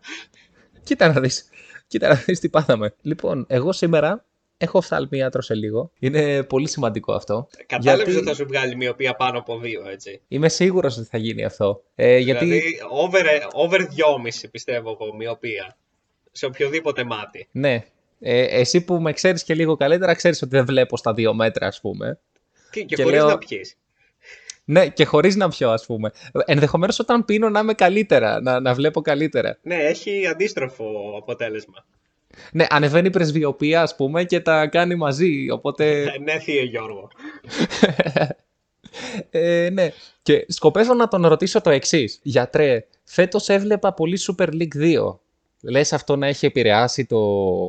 [0.83, 1.49] Κοίτα να δεις.
[1.87, 2.93] Κοίτα να δεις τι πάθαμε.
[3.01, 4.25] Λοιπόν, εγώ σήμερα
[4.57, 5.91] έχω οφθαλμίατρο σε λίγο.
[5.99, 7.47] Είναι πολύ σημαντικό αυτό.
[7.65, 10.21] Κατάλαβες Γιατί ότι θα σου βγάλει μοιοπία πάνω από δύο, έτσι.
[10.27, 11.83] είμαι σίγουρος ότι θα γίνει αυτό.
[11.95, 15.77] Ε, γιατί Δηλαδή, over, over 2,5 πιστεύω εγώ μοιοπία.
[16.31, 17.47] Σε οποιοδήποτε μάτι.
[17.51, 17.83] ναι,
[18.19, 21.67] ε, εσύ που με ξέρεις και λίγο καλύτερα, ξέρεις ότι δεν βλέπω στα δύο μέτρα,
[21.67, 22.19] ας πούμε.
[22.71, 23.61] Και, και, Και χωρίς λέω- να πιει.
[24.67, 26.11] Ναι, και χωρίς να πιω, ας πούμε.
[26.45, 29.57] Ενδεχομένως όταν πίνω να είμαι καλύτερα, να, να βλέπω καλύτερα.
[29.61, 31.85] Ναι, έχει αντίστροφο αποτέλεσμα.
[32.51, 36.01] Ναι, ανεβαίνει η πρεσβειοποία, ας πούμε, και τα κάνει μαζί, οπότε...
[36.01, 37.09] Ε, ναι, θείο Γιώργο.
[39.29, 39.91] Ε, ναι.
[40.21, 42.19] Και σκοπεύω να τον ρωτήσω το εξής.
[42.23, 45.17] Γιατρέ, φέτος έβλεπα πολύ Super League 2.
[45.61, 47.65] Λες αυτό να έχει επηρεάσει το,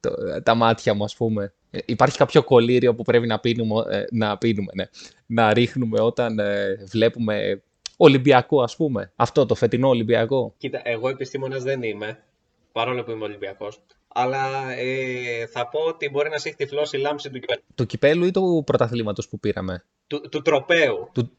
[0.00, 1.52] το- τα μάτια μου, ας πούμε.
[1.70, 4.84] Ε, υπάρχει κάποιο κολλήριο που πρέπει να πίνουμε, ε, να, πίνουμε ναι.
[5.26, 7.62] να ρίχνουμε όταν ε, βλέπουμε
[7.96, 9.12] Ολυμπιακό, ας πούμε.
[9.16, 10.54] Αυτό το φετινό Ολυμπιακό.
[10.58, 12.18] Κοίτα, εγώ επιστήμονας δεν είμαι.
[12.72, 13.80] Παρόλο που είμαι Ολυμπιακός.
[14.08, 17.62] Αλλά ε, θα πω ότι μπορεί να σε έχει τυφλώσει η λάμψη του, κυπέλου.
[17.74, 21.10] Του κυπέλου ή του πρωταθλήματος που πήραμε; του, του τροπέου.
[21.12, 21.30] Του,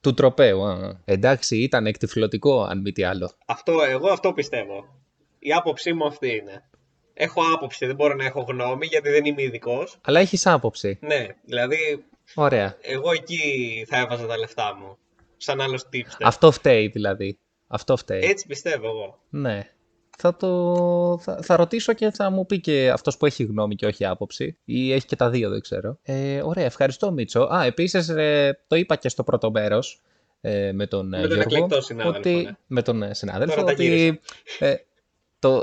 [0.00, 0.64] του τροπέου.
[0.64, 1.00] Α.
[1.04, 3.30] Εντάξει, ήταν εκτιφλωτικό, αν μη τι άλλο.
[3.46, 4.84] Αυτό, εγώ αυτό πιστεύω.
[5.38, 6.68] Η άποψή μου αυτή είναι.
[7.14, 9.98] Έχω άποψη, δεν μπορώ να έχω γνώμη γιατί δεν είμαι ειδικός.
[10.02, 10.98] Αλλά έχεις άποψη.
[11.00, 12.04] Ναι, δηλαδή
[12.34, 12.76] Ωραία.
[12.80, 13.38] εγώ εκεί
[13.88, 14.98] θα έβαζα τα λεφτά μου.
[15.36, 16.20] Σαν άλλος tipster.
[16.22, 17.38] Αυτό φταίει δηλαδή.
[17.66, 18.20] Αυτό φταίει.
[18.22, 19.18] Έτσι πιστεύω εγώ.
[19.28, 19.70] Ναι.
[20.20, 21.18] Θα, το...
[21.22, 24.58] θα, θα ρωτήσω και θα μου πει και αυτός που έχει γνώμη και όχι άποψη.
[24.64, 25.98] Ή έχει και τα δύο, δεν ξέρω.
[26.02, 27.40] Ε, ωραία, ευχαριστώ Μίτσο.
[27.40, 30.00] Α, επίσης ε, το είπα και στο πρώτο μέρος
[30.40, 31.56] ε, με τον, ε, Με τον Γιώργο.
[31.56, 32.34] εκλεκτό συνάδελφο, ότι...
[32.34, 32.50] ναι.
[32.66, 33.54] Με τον ε, συνάδελφο.
[33.54, 34.20] Τώρα τα ότι,
[34.58, 34.74] ε,
[35.38, 35.62] Το,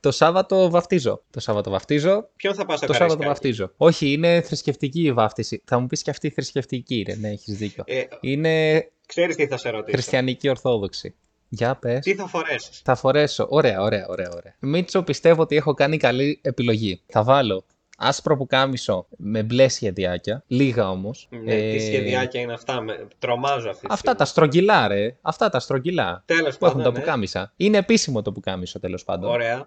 [0.00, 1.22] το Σάββατο βαφτίζω.
[1.30, 2.28] Το Σάββατο βαφτίζω.
[2.36, 3.72] Ποιον θα πας στο Το Σάββατο Καραϊσκάκι; βαφτίζω.
[3.76, 5.62] Όχι, είναι θρησκευτική η βάφτιση.
[5.64, 7.14] Θα μου πεις και αυτή θρησκευτική είναι.
[7.20, 7.84] Ναι, έχεις δίκιο.
[7.86, 9.96] Ε, Είναι ξέρεις τι θα σε ρωτήσω.
[9.96, 11.14] χριστιανική ορθόδοξη.
[11.54, 12.04] Για πες.
[12.04, 13.46] Τι θα φορέσεις; Θα φορέσω.
[13.50, 14.30] Ωραία, ωραία, ωραία.
[14.36, 14.54] ωραία.
[14.58, 17.00] Μίτσο, πιστεύω ότι έχω κάνει καλή επιλογή.
[17.06, 17.64] Θα βάλω
[17.96, 20.44] άσπρο πουκάμισο με μπλε σχεδιάκια.
[20.46, 21.28] Λίγα όμως.
[21.30, 22.80] Ναι, τι σχεδιάκια είναι αυτά.
[22.80, 23.06] Με...
[23.18, 25.16] Τρομάζω αυτή τη Αυτά τα στρογγυλά, ρε.
[25.20, 26.22] Αυτά τα στρογγυλά.
[26.26, 27.04] Τέλος Που έχουν πάντων, τα ναι.
[27.04, 27.52] πουκάμισα.
[27.56, 29.30] Είναι επίσημο το πουκάμισο τέλος πάντων.
[29.30, 29.66] Ωραία.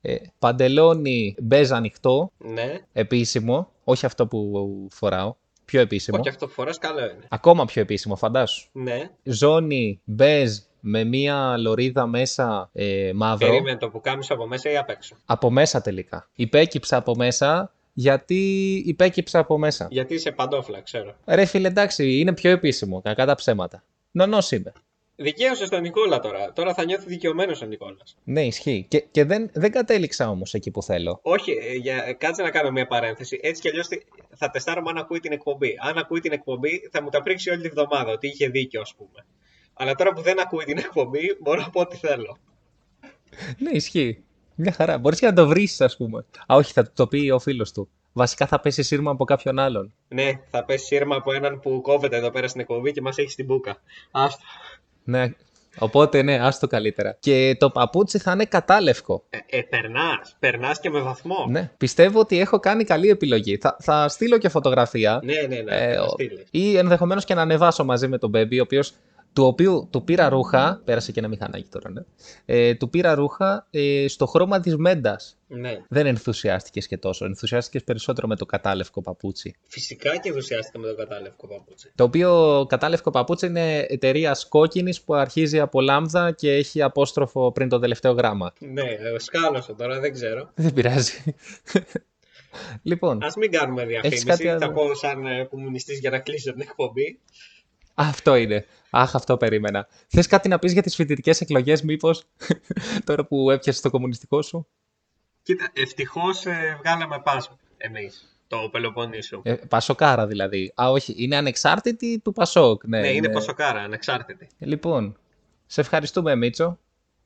[0.00, 2.32] Ε, παντελόνι μπέζ ανοιχτό.
[2.38, 2.80] Ναι.
[2.92, 3.72] Επίσημο.
[3.84, 5.34] Όχι αυτό που φοράω.
[5.64, 6.18] Πιο επίσημο.
[6.18, 7.26] Όχι, αυτό που φοράς καλό είναι.
[7.28, 8.68] Ακόμα πιο επίσημο, φαντάσου.
[8.72, 9.10] Ναι.
[9.22, 13.48] Ζώνη μπέζ με μία λωρίδα μέσα ε, μαύρο.
[13.48, 16.28] Περίμενε το που κάμισο από μέσα ή απ' έξω; Από μέσα τελικά.
[16.34, 19.88] Υπέκυψα από μέσα γιατί υπέκυψα από μέσα.
[19.90, 21.14] Γιατί είσαι παντόφλα, ξέρω.
[21.26, 23.00] Ρε φίλε, εντάξει, είναι πιο επίσημο.
[23.00, 23.82] Κακά τα ψέματα.
[24.10, 24.72] Νονός είμαι.
[25.16, 26.52] Δικαίωσες τον Νικόλα τώρα.
[26.52, 28.16] Τώρα θα νιώθεις δικαιωμένος ο Νικόλας.
[28.24, 28.86] Ναι, ισχύει.
[28.88, 31.18] Και, και δεν, δεν κατέληξα όμως εκεί που θέλω.
[31.22, 33.40] Όχι, ε, για, κάτσε να κάνω μια παρένθεση.
[33.42, 33.88] Έτσι κι αλλιώς
[34.34, 35.74] θα τεστάρουμε αν ακούει την εκπομπή.
[35.80, 38.94] Αν ακούει την εκπομπή, θα μου τα πρίξει όλη τη βδομάδα ότι είχε δίκιο, ας
[38.96, 39.24] πούμε.
[39.74, 42.36] Αλλά τώρα που δεν ακούει την εκπομπή, μπορώ να πω ό,τι θέλω.
[43.58, 44.22] Ναι, ισχύει.
[44.54, 44.98] Μια χαρά.
[44.98, 46.18] Μπορείς και να το βρεις, ας πούμε.
[46.46, 47.88] Α, όχι, θα του το πει ο φίλος του.
[48.12, 49.92] Βασικά θα πέσει σύρμα από κάποιον άλλον.
[50.08, 53.30] Ναι, θα πέσει σύρμα από έναν που κόβεται εδώ πέρα στην εκπομπή και μας έχει
[53.30, 53.76] στην μπουκα.
[54.10, 54.42] Άστο.
[55.04, 55.32] Ναι.
[55.78, 57.16] Οπότε, ναι, άστο καλύτερα.
[57.20, 59.24] Και το παπούτσι θα είναι κατάλευκο.
[59.30, 60.36] Ε, ε, περνάς.
[60.38, 61.46] Περνάς και με βαθμό.
[61.48, 61.70] Ναι.
[61.76, 63.56] Πιστεύω ότι έχω κάνει καλή επιλογή.
[63.56, 65.20] Θα, θα στείλω και φωτογραφία.
[65.24, 65.60] ναι, ναι.
[65.62, 66.44] ναι, Ε, θα ο- στείλεις.
[66.50, 68.92] ή ενδεχομένως και να ανεβάσω μαζί με τον Μπέμπι, ο οποίος
[69.34, 70.82] του οποίου του πήρα ρούχα.
[70.84, 72.02] Πέρασε και ένα μηχανάκι τώρα, ναι.
[72.44, 75.38] Ε, του πήρα ρούχα ε, στο χρώμα της μέντας.
[75.46, 75.78] Ναι.
[75.88, 77.24] Δεν ενθουσιάστηκες και τόσο.
[77.24, 79.54] Ενθουσιάστηκες περισσότερο με το κατάλευκο παπούτσι.
[79.68, 81.92] Φυσικά και ενθουσιάστηκα με το κατάλευκο παπούτσι.
[81.94, 87.68] Το οποίο κατάλευκο παπούτσι είναι εταιρεία κόκκινη που αρχίζει από λάμδα και έχει απόστροφο πριν
[87.68, 88.52] το τελευταίο γράμμα.
[88.58, 90.50] Ναι, ε, σκάλωσα τώρα, δεν ξέρω.
[90.54, 91.34] Δεν πειράζει.
[92.82, 94.24] λοιπόν, Α μην κάνουμε Έχεις διαφήμιση.
[94.24, 97.18] κάτι Θα άλλο; πω σαν ε, κομμουνιστής για να κλείσω την εκπομπή.
[97.94, 98.66] Αυτό είναι.
[98.90, 99.86] Αχ, αυτό περίμενα.
[100.08, 102.24] Θες κάτι να πεις για τις φοιτητικές εκλογές, μήπως,
[103.06, 104.66] τώρα που έπιασες το κομμουνιστικό σου;
[105.42, 106.44] Κοίτα, ευτυχώς
[106.78, 109.40] βγάλαμε πάσο εμείς το Πελοποννήσου.
[109.44, 110.72] Ε, Πασοκάρα δηλαδή.
[110.82, 112.86] Α, όχι, είναι ανεξάρτητη του Πασόκ.
[112.86, 114.48] Ναι, ναι, είναι πασοκάρα, ανεξάρτητη.
[114.58, 115.16] Λοιπόν,
[115.66, 116.78] σε ευχαριστούμε, Μίτσο.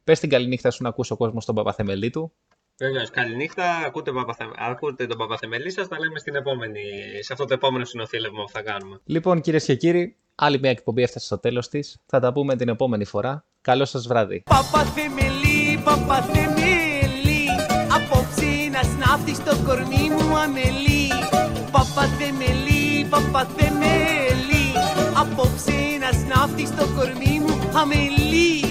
[0.05, 2.33] Πες την καληνύχτα σου να ακούσει ο κόσμος τον Παπαθεμελή του.
[2.81, 3.77] Βεβαίως, καληνύχτα.
[3.87, 4.45] Ακούτε, Παπαθε...
[4.57, 5.89] ακούτε τον Παπαθεμελή σας.
[5.89, 6.81] Τα λέμε στην επόμενη...
[7.21, 9.01] σε αυτό το επόμενο συνοθήλευμα που θα κάνουμε.
[9.05, 11.97] Λοιπόν, κυρίες και κύριοι, άλλη μια εκπομπή έφτασε στο τέλος της.
[12.07, 13.45] Θα τα πούμε την επόμενη φορά.
[13.61, 14.43] Καλό σας βράδυ.
[14.43, 17.47] Παπαθεμελή, παπαθεμελή
[17.97, 21.09] Απόψε να σνάφτει στο κορμί μου αμελή
[21.71, 24.67] Παπαθεμελή, παπαθεμελή
[25.17, 28.68] Απόψε να σνάφτει στο κορμί μου αμελή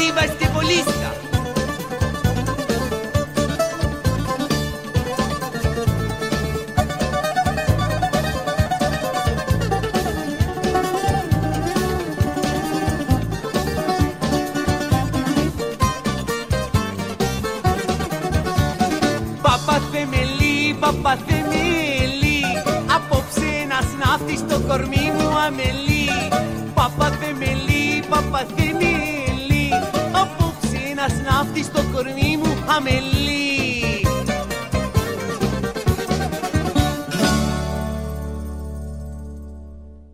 [0.00, 1.14] παπαθεμελή βαστιβολίστα
[19.42, 22.42] Παπαθεμελή, παπαθεμελή
[22.94, 26.08] Απόψε να σνάφτει στο κορμί μου αμελή
[26.74, 29.19] Παπαθεμελή, παπαθεμελή Απόψε
[31.10, 33.59] να σνάφτει στο κορμί μου αμελή